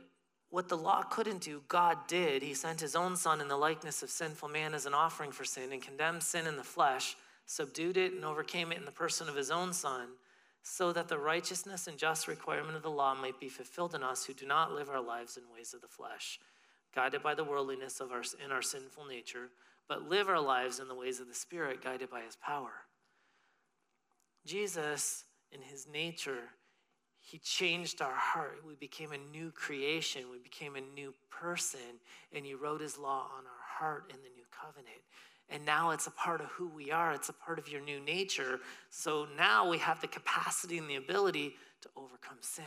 what 0.48 0.68
the 0.68 0.76
law 0.76 1.02
couldn't 1.02 1.42
do, 1.42 1.62
God 1.68 1.96
did. 2.08 2.42
He 2.42 2.54
sent 2.54 2.80
his 2.80 2.96
own 2.96 3.16
son 3.16 3.40
in 3.40 3.46
the 3.46 3.56
likeness 3.56 4.02
of 4.02 4.10
sinful 4.10 4.48
man 4.48 4.74
as 4.74 4.84
an 4.84 4.94
offering 4.94 5.30
for 5.30 5.44
sin 5.44 5.72
and 5.72 5.80
condemned 5.80 6.22
sin 6.22 6.46
in 6.46 6.56
the 6.56 6.64
flesh, 6.64 7.16
subdued 7.46 7.96
it, 7.96 8.14
and 8.14 8.24
overcame 8.24 8.72
it 8.72 8.78
in 8.78 8.84
the 8.84 8.90
person 8.90 9.28
of 9.28 9.36
his 9.36 9.50
own 9.50 9.72
son 9.72 10.08
so 10.62 10.92
that 10.92 11.08
the 11.08 11.18
righteousness 11.18 11.86
and 11.86 11.96
just 11.96 12.28
requirement 12.28 12.76
of 12.76 12.82
the 12.82 12.90
law 12.90 13.14
might 13.14 13.40
be 13.40 13.48
fulfilled 13.48 13.94
in 13.94 14.02
us 14.02 14.24
who 14.24 14.34
do 14.34 14.46
not 14.46 14.72
live 14.72 14.90
our 14.90 15.00
lives 15.00 15.36
in 15.36 15.42
ways 15.54 15.72
of 15.74 15.80
the 15.80 15.88
flesh, 15.88 16.38
guided 16.94 17.22
by 17.22 17.34
the 17.34 17.44
worldliness 17.44 18.00
of 18.00 18.12
our, 18.12 18.22
in 18.44 18.52
our 18.52 18.62
sinful 18.62 19.06
nature, 19.06 19.48
but 19.88 20.08
live 20.08 20.28
our 20.28 20.40
lives 20.40 20.78
in 20.78 20.88
the 20.88 20.94
ways 20.94 21.18
of 21.18 21.28
the 21.28 21.34
Spirit, 21.34 21.82
guided 21.82 22.10
by 22.10 22.20
his 22.20 22.36
power. 22.36 22.72
Jesus, 24.46 25.24
in 25.52 25.62
his 25.62 25.86
nature, 25.86 26.50
he 27.18 27.38
changed 27.38 28.00
our 28.00 28.14
heart. 28.14 28.60
We 28.66 28.74
became 28.74 29.12
a 29.12 29.18
new 29.18 29.50
creation. 29.50 30.30
We 30.30 30.38
became 30.38 30.76
a 30.76 30.80
new 30.80 31.14
person, 31.30 32.00
and 32.32 32.44
he 32.44 32.54
wrote 32.54 32.80
his 32.80 32.98
law 32.98 33.28
on 33.36 33.44
our 33.44 33.64
heart 33.78 34.10
in 34.10 34.16
the 34.22 34.30
new 34.34 34.44
covenant. 34.50 35.02
And 35.50 35.66
now 35.66 35.90
it's 35.90 36.06
a 36.06 36.12
part 36.12 36.40
of 36.40 36.46
who 36.48 36.68
we 36.68 36.90
are, 36.92 37.12
it's 37.12 37.28
a 37.28 37.32
part 37.32 37.58
of 37.58 37.68
your 37.68 37.80
new 37.80 38.00
nature. 38.00 38.60
So 38.88 39.26
now 39.36 39.68
we 39.68 39.78
have 39.78 40.00
the 40.00 40.06
capacity 40.06 40.78
and 40.78 40.88
the 40.88 40.96
ability 40.96 41.56
to 41.82 41.88
overcome 41.96 42.38
sin. 42.40 42.64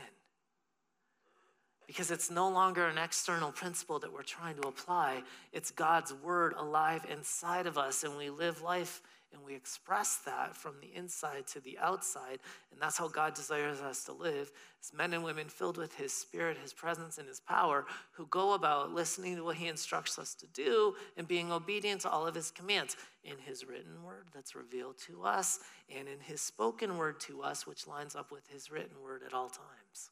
Because 1.87 2.11
it's 2.11 2.29
no 2.29 2.49
longer 2.49 2.85
an 2.87 2.97
external 2.97 3.51
principle 3.51 3.99
that 3.99 4.11
we're 4.11 4.23
trying 4.23 4.55
to 4.61 4.67
apply, 4.67 5.23
it's 5.51 5.71
God's 5.71 6.13
word 6.13 6.53
alive 6.57 7.05
inside 7.09 7.67
of 7.67 7.77
us, 7.77 8.03
and 8.03 8.17
we 8.17 8.29
live 8.29 8.61
life 8.61 9.01
and 9.33 9.43
we 9.43 9.55
express 9.55 10.17
that 10.25 10.55
from 10.55 10.75
the 10.79 10.95
inside 10.95 11.47
to 11.47 11.59
the 11.59 11.77
outside. 11.79 12.39
And 12.71 12.79
that's 12.79 12.97
how 12.97 13.07
God 13.07 13.33
desires 13.33 13.81
us 13.81 14.03
to 14.05 14.13
live 14.13 14.51
as 14.81 14.93
men 14.93 15.13
and 15.13 15.23
women 15.23 15.47
filled 15.47 15.77
with 15.77 15.95
His 15.95 16.13
Spirit, 16.13 16.57
His 16.57 16.73
presence, 16.73 17.17
and 17.17 17.27
His 17.27 17.39
power, 17.39 17.85
who 18.11 18.27
go 18.27 18.53
about 18.53 18.93
listening 18.93 19.35
to 19.35 19.43
what 19.43 19.55
He 19.55 19.67
instructs 19.67 20.19
us 20.19 20.35
to 20.35 20.47
do 20.47 20.93
and 21.17 21.27
being 21.27 21.51
obedient 21.51 22.01
to 22.01 22.09
all 22.09 22.27
of 22.27 22.35
His 22.35 22.51
commands 22.51 22.95
in 23.23 23.37
His 23.39 23.67
written 23.67 24.03
word 24.03 24.27
that's 24.33 24.55
revealed 24.55 24.97
to 25.07 25.23
us 25.23 25.59
and 25.93 26.07
in 26.07 26.19
His 26.19 26.39
spoken 26.39 26.97
word 26.97 27.19
to 27.21 27.41
us, 27.41 27.65
which 27.65 27.87
lines 27.87 28.15
up 28.15 28.31
with 28.31 28.47
His 28.47 28.71
written 28.71 29.01
word 29.03 29.23
at 29.25 29.33
all 29.33 29.49
times. 29.49 30.11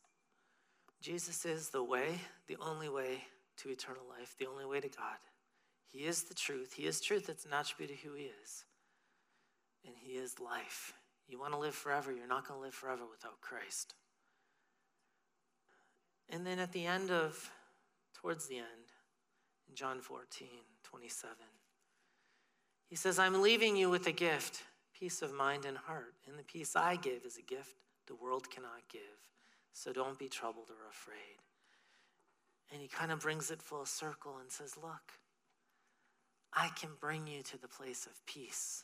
Jesus 1.02 1.46
is 1.46 1.70
the 1.70 1.84
way, 1.84 2.20
the 2.48 2.58
only 2.60 2.90
way 2.90 3.24
to 3.58 3.70
eternal 3.70 4.04
life, 4.10 4.36
the 4.40 4.48
only 4.48 4.66
way 4.66 4.80
to 4.80 4.90
God. 4.90 5.18
He 5.92 6.06
is 6.06 6.24
the 6.24 6.34
truth. 6.34 6.74
He 6.74 6.86
is 6.86 7.02
truth. 7.02 7.28
It's 7.28 7.46
an 7.46 7.54
attribute 7.54 7.92
of 7.92 7.98
who 7.98 8.14
He 8.14 8.32
is 8.44 8.66
and 9.86 9.96
He 9.98 10.14
is 10.14 10.40
life. 10.40 10.94
You 11.28 11.40
want 11.40 11.54
to 11.54 11.60
live 11.60 11.76
forever, 11.76 12.12
you're 12.12 12.28
not 12.28 12.48
going 12.48 12.60
to 12.60 12.64
live 12.64 12.74
forever 12.74 13.04
without 13.10 13.40
Christ. 13.42 13.94
And 16.30 16.46
then 16.46 16.60
at 16.60 16.72
the 16.72 16.86
end 16.86 17.12
of, 17.12 17.50
towards 18.14 18.48
the 18.48 18.58
end, 18.58 18.92
in 19.70 19.76
John 19.76 20.02
14, 20.02 20.48
27, 20.84 21.36
he 22.88 22.96
says, 22.96 23.20
I'm 23.20 23.42
leaving 23.42 23.78
you 23.78 23.90
with 23.90 24.08
a 24.08 24.12
gift, 24.12 24.64
peace 24.98 25.22
of 25.22 25.34
mind 25.34 25.66
and 25.66 25.78
heart. 25.78 26.14
And 26.28 26.38
the 26.38 26.44
peace 26.44 26.76
I 26.76 26.98
give 26.98 27.24
is 27.26 27.38
a 27.38 27.42
gift 27.42 27.76
the 28.08 28.16
world 28.16 28.50
cannot 28.50 28.82
give. 28.92 29.02
So 29.74 29.94
don't 29.94 30.20
be 30.20 30.28
troubled 30.28 30.70
or 30.70 30.90
afraid. 30.90 31.40
And 32.72 32.82
he 32.82 32.88
kind 32.88 33.12
of 33.12 33.22
brings 33.22 33.52
it 33.52 33.62
full 33.62 33.86
circle 33.86 34.38
and 34.42 34.52
says, 34.52 34.76
Look, 34.76 35.14
I 36.54 36.70
can 36.80 36.90
bring 37.00 37.28
you 37.28 37.42
to 37.44 37.58
the 37.58 37.68
place 37.68 38.06
of 38.06 38.26
peace, 38.26 38.84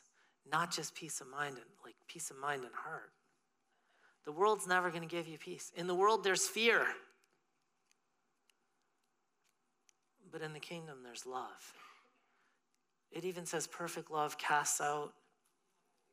not 0.50 0.70
just 0.70 0.94
peace 0.94 1.20
of 1.20 1.28
mind 1.28 1.56
and 1.56 1.64
like 1.84 1.94
peace 2.06 2.30
of 2.30 2.38
mind 2.38 2.64
and 2.64 2.74
heart. 2.74 3.10
The 4.24 4.32
world's 4.32 4.66
never 4.66 4.90
going 4.90 5.02
to 5.02 5.08
give 5.08 5.26
you 5.26 5.38
peace. 5.38 5.72
In 5.74 5.86
the 5.86 5.94
world, 5.94 6.22
there's 6.22 6.46
fear. 6.46 6.86
But 10.30 10.42
in 10.42 10.52
the 10.52 10.60
kingdom, 10.60 10.98
there's 11.02 11.24
love. 11.24 11.72
It 13.10 13.24
even 13.24 13.46
says 13.46 13.66
perfect 13.66 14.10
love 14.10 14.36
casts 14.36 14.80
out 14.80 15.14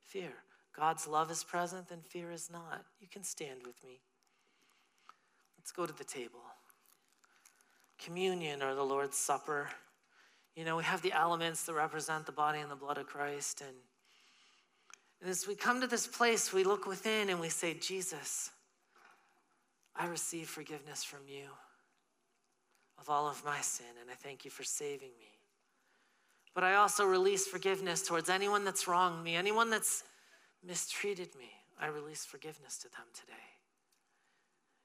fear. 0.05 0.31
God's 0.75 1.07
love 1.07 1.31
is 1.31 1.43
present 1.43 1.91
and 1.91 2.05
fear 2.05 2.31
is 2.31 2.49
not. 2.51 2.85
You 2.99 3.07
can 3.11 3.23
stand 3.23 3.61
with 3.65 3.83
me. 3.83 4.01
Let's 5.57 5.71
go 5.71 5.85
to 5.85 5.93
the 5.93 6.03
table. 6.03 6.41
Communion 7.97 8.61
or 8.61 8.75
the 8.75 8.83
Lord's 8.83 9.17
Supper. 9.17 9.69
You 10.55 10.63
know, 10.63 10.77
we 10.77 10.83
have 10.83 11.01
the 11.01 11.13
elements 11.13 11.63
that 11.65 11.73
represent 11.73 12.25
the 12.25 12.31
body 12.31 12.59
and 12.59 12.69
the 12.69 12.75
blood 12.75 12.97
of 12.97 13.07
Christ. 13.07 13.61
And, 13.61 13.75
and 15.25 15.31
as 15.31 15.47
we 15.47 15.55
come 15.55 15.81
to 15.81 15.87
this 15.87 16.05
place, 16.05 16.53
we 16.53 16.63
look 16.63 16.85
within 16.85 17.29
and 17.29 17.39
we 17.39 17.49
say, 17.49 17.73
Jesus, 17.73 18.51
I 19.95 20.05
receive 20.05 20.47
forgiveness 20.47 21.03
from 21.03 21.21
you 21.27 21.47
of 22.99 23.09
all 23.09 23.27
of 23.27 23.43
my 23.43 23.59
sin, 23.59 23.87
and 23.99 24.11
I 24.11 24.13
thank 24.13 24.45
you 24.45 24.51
for 24.51 24.63
saving 24.63 25.09
me. 25.19 25.31
But 26.53 26.63
I 26.63 26.75
also 26.75 27.05
release 27.05 27.47
forgiveness 27.47 28.03
towards 28.03 28.29
anyone 28.29 28.63
that's 28.63 28.87
wronged 28.87 29.23
me, 29.23 29.35
anyone 29.35 29.71
that's 29.71 30.03
mistreated 30.63 31.29
me. 31.39 31.49
I 31.81 31.87
release 31.87 32.23
forgiveness 32.23 32.77
to 32.77 32.89
them 32.89 33.07
today. 33.15 33.33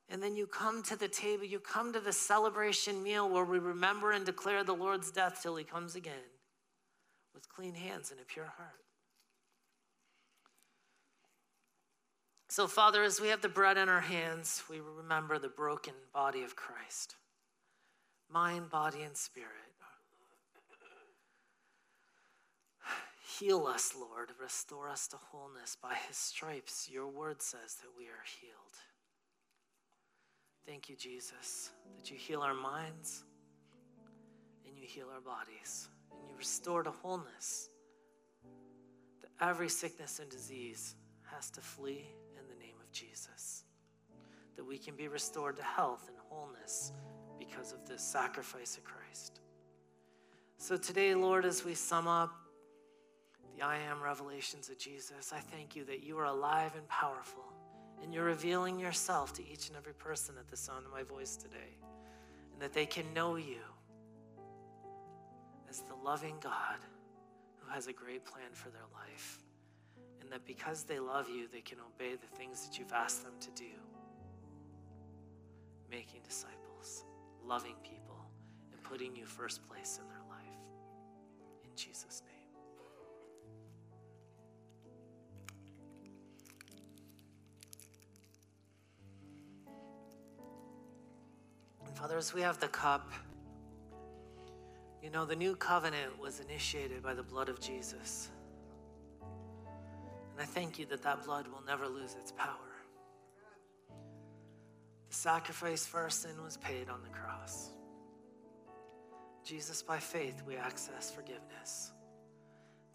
And 0.08 0.22
then 0.22 0.36
you 0.36 0.46
come 0.46 0.82
to 0.84 0.96
the 0.96 1.08
table, 1.08 1.44
you 1.44 1.58
come 1.58 1.92
to 1.92 2.00
the 2.00 2.14
celebration 2.14 3.02
meal 3.02 3.28
where 3.28 3.44
we 3.44 3.58
remember 3.58 4.12
and 4.12 4.24
declare 4.24 4.64
the 4.64 4.72
Lord's 4.72 5.10
death 5.10 5.40
till 5.42 5.56
he 5.56 5.64
comes 5.64 5.96
again 5.96 6.14
with 7.34 7.46
clean 7.50 7.74
hands 7.74 8.10
and 8.10 8.18
a 8.18 8.24
pure 8.24 8.50
heart. 8.56 8.80
So, 12.50 12.66
Father, 12.66 13.04
as 13.04 13.20
we 13.20 13.28
have 13.28 13.42
the 13.42 13.48
bread 13.48 13.78
in 13.78 13.88
our 13.88 14.00
hands, 14.00 14.64
we 14.68 14.80
remember 14.80 15.38
the 15.38 15.48
broken 15.48 15.94
body 16.12 16.42
of 16.42 16.56
Christ 16.56 17.14
mind, 18.28 18.68
body, 18.70 19.02
and 19.02 19.16
spirit. 19.16 19.48
Heal 23.38 23.66
us, 23.66 23.94
Lord. 23.96 24.30
Restore 24.42 24.88
us 24.88 25.06
to 25.08 25.16
wholeness. 25.16 25.76
By 25.80 25.94
his 26.08 26.16
stripes, 26.16 26.88
your 26.92 27.06
word 27.06 27.40
says 27.40 27.76
that 27.76 27.88
we 27.96 28.06
are 28.06 28.24
healed. 28.40 28.76
Thank 30.66 30.88
you, 30.88 30.96
Jesus, 30.96 31.70
that 31.96 32.10
you 32.10 32.16
heal 32.16 32.42
our 32.42 32.54
minds 32.54 33.22
and 34.66 34.76
you 34.76 34.86
heal 34.88 35.06
our 35.14 35.20
bodies 35.20 35.88
and 36.10 36.28
you 36.28 36.36
restore 36.36 36.82
to 36.82 36.90
wholeness. 36.90 37.68
That 39.20 39.30
every 39.48 39.68
sickness 39.68 40.18
and 40.18 40.28
disease 40.28 40.96
has 41.32 41.48
to 41.50 41.60
flee 41.60 42.06
Jesus. 42.92 43.64
That 44.56 44.64
we 44.64 44.78
can 44.78 44.94
be 44.94 45.08
restored 45.08 45.56
to 45.56 45.62
health 45.62 46.08
and 46.08 46.16
wholeness 46.28 46.92
because 47.38 47.72
of 47.72 47.86
this 47.88 48.02
sacrifice 48.02 48.76
of 48.76 48.84
Christ. 48.84 49.40
So 50.58 50.76
today, 50.76 51.14
Lord, 51.14 51.44
as 51.44 51.64
we 51.64 51.74
sum 51.74 52.06
up 52.06 52.30
the 53.56 53.64
I 53.64 53.78
am 53.78 54.02
revelations 54.02 54.68
of 54.68 54.78
Jesus, 54.78 55.32
I 55.34 55.38
thank 55.38 55.74
you 55.74 55.84
that 55.86 56.02
you 56.02 56.18
are 56.18 56.26
alive 56.26 56.74
and 56.76 56.86
powerful, 56.88 57.44
and 58.02 58.12
you're 58.12 58.24
revealing 58.24 58.78
yourself 58.78 59.32
to 59.34 59.42
each 59.50 59.68
and 59.68 59.76
every 59.76 59.94
person 59.94 60.34
at 60.38 60.48
the 60.48 60.56
sound 60.56 60.84
of 60.84 60.92
my 60.92 61.02
voice 61.02 61.36
today, 61.36 61.78
and 62.52 62.60
that 62.60 62.72
they 62.72 62.86
can 62.86 63.12
know 63.14 63.36
you 63.36 63.62
as 65.68 65.80
the 65.80 65.94
loving 66.04 66.36
God 66.40 66.76
who 67.56 67.72
has 67.72 67.86
a 67.86 67.92
great 67.92 68.24
plan 68.24 68.52
for 68.52 68.68
their 68.70 68.86
life, 68.92 69.38
and 70.30 70.38
that 70.38 70.46
because 70.46 70.84
they 70.84 71.00
love 71.00 71.28
you, 71.28 71.48
they 71.52 71.60
can 71.60 71.78
obey 71.80 72.14
the 72.14 72.36
things 72.36 72.64
that 72.64 72.78
you've 72.78 72.92
asked 72.92 73.24
them 73.24 73.32
to 73.40 73.50
do, 73.50 73.72
making 75.90 76.20
disciples 76.22 77.04
loving 77.44 77.74
people, 77.82 78.30
and 78.72 78.80
putting 78.84 79.16
you 79.16 79.26
first 79.26 79.66
place 79.68 79.98
in 80.00 80.06
their 80.06 80.22
life. 80.28 80.38
In 81.64 81.70
Jesus' 81.74 82.22
name. 82.24 82.36
And 91.84 91.96
Father, 91.96 92.20
we 92.32 92.40
have 92.42 92.60
the 92.60 92.68
cup, 92.68 93.10
you 95.02 95.10
know, 95.10 95.24
the 95.24 95.34
new 95.34 95.56
covenant 95.56 96.16
was 96.20 96.38
initiated 96.38 97.02
by 97.02 97.14
the 97.14 97.22
blood 97.24 97.48
of 97.48 97.58
Jesus. 97.58 98.28
And 100.40 100.48
I 100.48 100.52
thank 100.52 100.78
you 100.78 100.86
that 100.86 101.02
that 101.02 101.26
blood 101.26 101.46
will 101.48 101.62
never 101.66 101.86
lose 101.86 102.14
its 102.18 102.32
power. 102.32 102.48
The 105.10 105.14
sacrifice 105.14 105.84
for 105.84 106.00
our 106.00 106.08
sin 106.08 106.42
was 106.42 106.56
paid 106.56 106.88
on 106.88 107.02
the 107.02 107.10
cross. 107.10 107.68
Jesus, 109.44 109.82
by 109.82 109.98
faith, 109.98 110.42
we 110.46 110.56
access 110.56 111.10
forgiveness. 111.10 111.92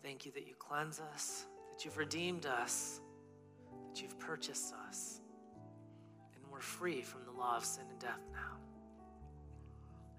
Thank 0.02 0.26
you 0.26 0.32
that 0.32 0.48
you 0.48 0.56
cleanse 0.58 1.00
us, 1.14 1.46
that 1.70 1.86
you've 1.86 2.00
redeemed 2.00 2.48
us, 2.48 3.00
that 3.90 4.02
you've 4.02 4.18
purchased 4.18 4.74
us, 4.90 5.20
and 6.34 6.44
we're 6.52 6.62
free 6.62 7.04
from 7.04 7.26
the 7.26 7.40
law 7.40 7.58
of 7.58 7.64
sin 7.64 7.84
and 7.92 8.00
death 8.00 8.22
now. 8.34 8.58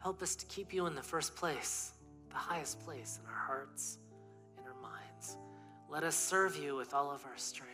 Help 0.01 0.23
us 0.23 0.37
to 0.37 0.47
keep 0.47 0.73
you 0.73 0.87
in 0.87 0.95
the 0.95 1.03
first 1.03 1.35
place, 1.35 1.91
the 2.29 2.37
highest 2.37 2.79
place 2.85 3.19
in 3.21 3.29
our 3.29 3.47
hearts. 3.47 3.99
Let 5.89 6.03
us 6.03 6.17
serve 6.17 6.57
you 6.57 6.75
with 6.75 6.95
all 6.95 7.11
of 7.11 7.25
our 7.25 7.37
strength. 7.37 7.73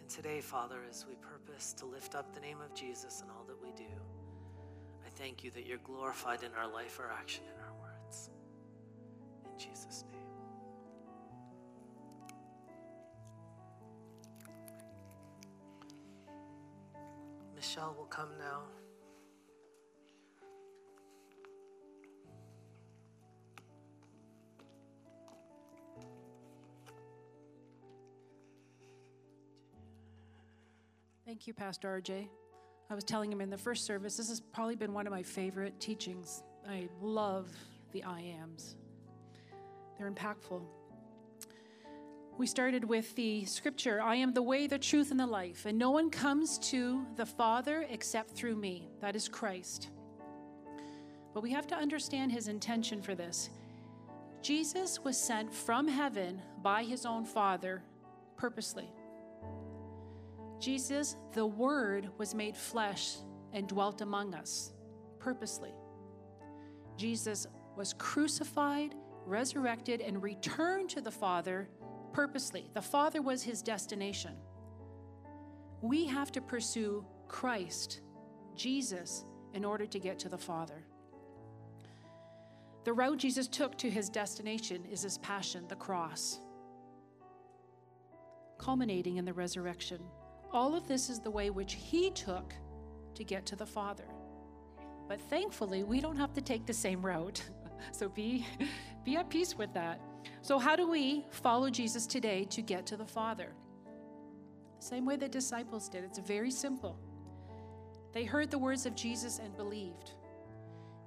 And 0.00 0.08
today, 0.08 0.40
Father, 0.40 0.80
as 0.88 1.06
we 1.08 1.14
purpose 1.14 1.72
to 1.74 1.86
lift 1.86 2.14
up 2.14 2.34
the 2.34 2.40
name 2.40 2.58
of 2.60 2.74
Jesus 2.74 3.22
in 3.22 3.30
all 3.30 3.44
that 3.46 3.60
we 3.62 3.70
do, 3.76 3.90
I 5.06 5.08
thank 5.16 5.44
you 5.44 5.50
that 5.52 5.66
you're 5.66 5.78
glorified 5.78 6.42
in 6.42 6.50
our 6.58 6.70
life, 6.70 6.98
our 6.98 7.12
action, 7.12 7.44
and 7.52 7.62
our 7.64 7.72
words. 7.80 8.30
In 9.44 9.58
Jesus' 9.58 10.04
name. 10.10 10.20
Michelle 17.54 17.94
will 17.96 18.06
come 18.06 18.30
now. 18.38 18.62
Thank 31.34 31.48
you, 31.48 31.52
Pastor 31.52 32.00
RJ. 32.00 32.28
I 32.88 32.94
was 32.94 33.02
telling 33.02 33.32
him 33.32 33.40
in 33.40 33.50
the 33.50 33.58
first 33.58 33.84
service, 33.86 34.16
this 34.16 34.28
has 34.28 34.38
probably 34.38 34.76
been 34.76 34.94
one 34.94 35.04
of 35.04 35.12
my 35.12 35.24
favorite 35.24 35.80
teachings. 35.80 36.44
I 36.64 36.88
love 37.02 37.50
the 37.90 38.04
I 38.04 38.20
ams, 38.20 38.76
they're 39.98 40.08
impactful. 40.08 40.62
We 42.38 42.46
started 42.46 42.84
with 42.84 43.16
the 43.16 43.44
scripture 43.46 44.00
I 44.00 44.14
am 44.14 44.32
the 44.32 44.42
way, 44.42 44.68
the 44.68 44.78
truth, 44.78 45.10
and 45.10 45.18
the 45.18 45.26
life, 45.26 45.66
and 45.66 45.76
no 45.76 45.90
one 45.90 46.08
comes 46.08 46.56
to 46.70 47.04
the 47.16 47.26
Father 47.26 47.84
except 47.90 48.30
through 48.30 48.54
me. 48.54 48.86
That 49.00 49.16
is 49.16 49.28
Christ. 49.28 49.88
But 51.34 51.42
we 51.42 51.50
have 51.50 51.66
to 51.66 51.74
understand 51.74 52.30
his 52.30 52.46
intention 52.46 53.02
for 53.02 53.16
this. 53.16 53.50
Jesus 54.40 55.00
was 55.02 55.18
sent 55.18 55.52
from 55.52 55.88
heaven 55.88 56.40
by 56.62 56.84
his 56.84 57.04
own 57.04 57.24
Father 57.24 57.82
purposely. 58.36 58.88
Jesus, 60.64 61.16
the 61.34 61.46
Word, 61.46 62.08
was 62.18 62.34
made 62.34 62.56
flesh 62.56 63.16
and 63.52 63.68
dwelt 63.68 64.00
among 64.00 64.34
us 64.34 64.72
purposely. 65.20 65.74
Jesus 66.96 67.46
was 67.76 67.92
crucified, 67.94 68.94
resurrected, 69.26 70.00
and 70.00 70.22
returned 70.22 70.88
to 70.90 71.02
the 71.02 71.10
Father 71.10 71.68
purposely. 72.14 72.70
The 72.74 72.82
Father 72.82 73.20
was 73.20 73.42
his 73.42 73.60
destination. 73.62 74.32
We 75.82 76.06
have 76.06 76.32
to 76.32 76.40
pursue 76.40 77.04
Christ, 77.28 78.00
Jesus, 78.56 79.26
in 79.52 79.66
order 79.66 79.86
to 79.86 79.98
get 80.00 80.18
to 80.20 80.30
the 80.30 80.38
Father. 80.38 80.84
The 82.84 82.94
route 82.94 83.18
Jesus 83.18 83.48
took 83.48 83.76
to 83.78 83.90
his 83.90 84.08
destination 84.08 84.86
is 84.90 85.02
his 85.02 85.18
passion, 85.18 85.66
the 85.68 85.76
cross. 85.76 86.40
culminating 88.58 89.18
in 89.18 89.24
the 89.26 89.32
resurrection. 89.34 90.00
All 90.54 90.76
of 90.76 90.86
this 90.86 91.10
is 91.10 91.18
the 91.18 91.32
way 91.32 91.50
which 91.50 91.74
he 91.74 92.10
took 92.12 92.54
to 93.16 93.24
get 93.24 93.44
to 93.46 93.56
the 93.56 93.66
Father. 93.66 94.04
But 95.08 95.20
thankfully, 95.20 95.82
we 95.82 96.00
don't 96.00 96.16
have 96.16 96.32
to 96.34 96.40
take 96.40 96.64
the 96.64 96.72
same 96.72 97.04
route. 97.04 97.42
So 97.92 98.08
be, 98.08 98.46
be 99.04 99.16
at 99.16 99.28
peace 99.28 99.58
with 99.58 99.74
that. 99.74 100.00
So, 100.40 100.58
how 100.58 100.74
do 100.74 100.88
we 100.88 101.26
follow 101.30 101.68
Jesus 101.68 102.06
today 102.06 102.44
to 102.44 102.62
get 102.62 102.86
to 102.86 102.96
the 102.96 103.04
Father? 103.04 103.52
Same 104.78 105.04
way 105.04 105.16
the 105.16 105.28
disciples 105.28 105.90
did. 105.90 106.02
It's 106.02 106.18
very 106.18 106.50
simple. 106.50 106.98
They 108.12 108.24
heard 108.24 108.50
the 108.50 108.58
words 108.58 108.86
of 108.86 108.94
Jesus 108.94 109.38
and 109.38 109.54
believed. 109.54 110.12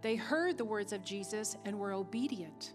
They 0.02 0.18
heard 0.18 0.56
the 0.56 0.66
words 0.66 0.94
of 0.94 1.04
Jesus 1.04 1.58
and 1.66 1.80
were 1.80 1.94
obedient. 1.94 2.74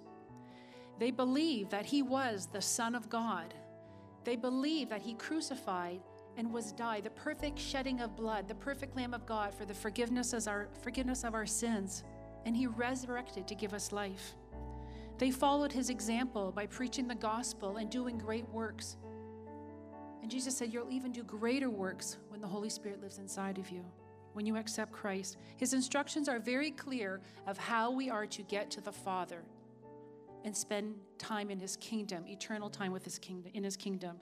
They 0.98 1.12
believed 1.12 1.70
that 1.70 1.86
he 1.86 2.02
was 2.02 2.46
the 2.46 2.62
Son 2.62 2.96
of 2.96 3.08
God. 3.08 3.54
They 4.24 4.34
believed 4.34 4.90
that 4.90 5.02
he 5.02 5.14
crucified 5.14 6.00
and 6.36 6.52
was 6.52 6.72
died, 6.72 7.04
the 7.04 7.10
perfect 7.10 7.58
shedding 7.58 8.00
of 8.00 8.16
blood, 8.16 8.48
the 8.48 8.54
perfect 8.54 8.96
Lamb 8.96 9.14
of 9.14 9.26
God 9.26 9.54
for 9.54 9.64
the 9.64 9.74
forgiveness, 9.74 10.32
as 10.32 10.46
our, 10.46 10.68
forgiveness 10.82 11.24
of 11.24 11.34
our 11.34 11.46
sins. 11.46 12.04
And 12.44 12.56
he 12.56 12.66
resurrected 12.66 13.46
to 13.48 13.54
give 13.54 13.74
us 13.74 13.92
life. 13.92 14.34
They 15.18 15.30
followed 15.30 15.72
his 15.72 15.90
example 15.90 16.50
by 16.50 16.66
preaching 16.66 17.06
the 17.06 17.14
gospel 17.14 17.76
and 17.76 17.90
doing 17.90 18.18
great 18.18 18.48
works. 18.48 18.96
And 20.22 20.30
Jesus 20.30 20.56
said, 20.56 20.72
You'll 20.72 20.90
even 20.90 21.12
do 21.12 21.22
greater 21.22 21.70
works 21.70 22.16
when 22.28 22.40
the 22.40 22.48
Holy 22.48 22.70
Spirit 22.70 23.00
lives 23.00 23.18
inside 23.18 23.58
of 23.58 23.70
you, 23.70 23.84
when 24.32 24.46
you 24.46 24.56
accept 24.56 24.92
Christ. 24.92 25.36
His 25.56 25.74
instructions 25.74 26.28
are 26.28 26.38
very 26.38 26.70
clear 26.70 27.20
of 27.46 27.58
how 27.58 27.90
we 27.90 28.10
are 28.10 28.26
to 28.26 28.42
get 28.42 28.70
to 28.72 28.80
the 28.80 28.92
Father 28.92 29.42
and 30.44 30.56
spend 30.56 30.94
time 31.18 31.50
in 31.50 31.60
his 31.60 31.76
kingdom, 31.76 32.26
eternal 32.26 32.68
time 32.68 32.92
with 32.92 33.04
his 33.04 33.18
kingdom 33.18 33.52
in 33.54 33.62
his 33.62 33.76
kingdom. 33.76 34.16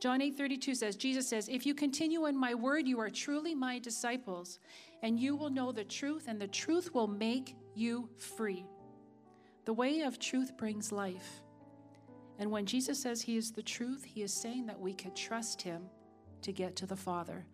John 0.00 0.20
8:32 0.20 0.74
says 0.74 0.96
Jesus 0.96 1.28
says, 1.28 1.48
"If 1.48 1.66
you 1.66 1.74
continue 1.74 2.26
in 2.26 2.36
my 2.36 2.54
word, 2.54 2.86
you 2.86 3.00
are 3.00 3.10
truly 3.10 3.54
my 3.54 3.78
disciples, 3.78 4.60
and 5.02 5.18
you 5.18 5.34
will 5.34 5.50
know 5.50 5.72
the 5.72 5.84
truth, 5.84 6.28
and 6.28 6.40
the 6.40 6.48
truth 6.48 6.94
will 6.94 7.08
make 7.08 7.56
you 7.74 8.08
free." 8.16 8.64
The 9.64 9.74
way 9.74 10.02
of 10.02 10.18
truth 10.18 10.56
brings 10.56 10.92
life. 10.92 11.42
And 12.38 12.50
when 12.50 12.64
Jesus 12.64 13.00
says 13.00 13.22
he 13.22 13.36
is 13.36 13.50
the 13.50 13.62
truth, 13.62 14.04
he 14.04 14.22
is 14.22 14.32
saying 14.32 14.66
that 14.66 14.80
we 14.80 14.94
can 14.94 15.12
trust 15.14 15.60
him 15.60 15.90
to 16.42 16.52
get 16.52 16.76
to 16.76 16.86
the 16.86 16.96
Father. 16.96 17.44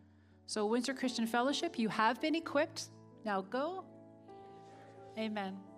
So, 0.47 0.67
Windsor 0.67 0.93
Christian 0.93 1.27
Fellowship, 1.27 1.79
you 1.79 1.89
have 1.89 2.21
been 2.21 2.35
equipped. 2.35 2.91
Now 3.25 3.41
go. 3.41 3.85
Amen. 5.19 5.74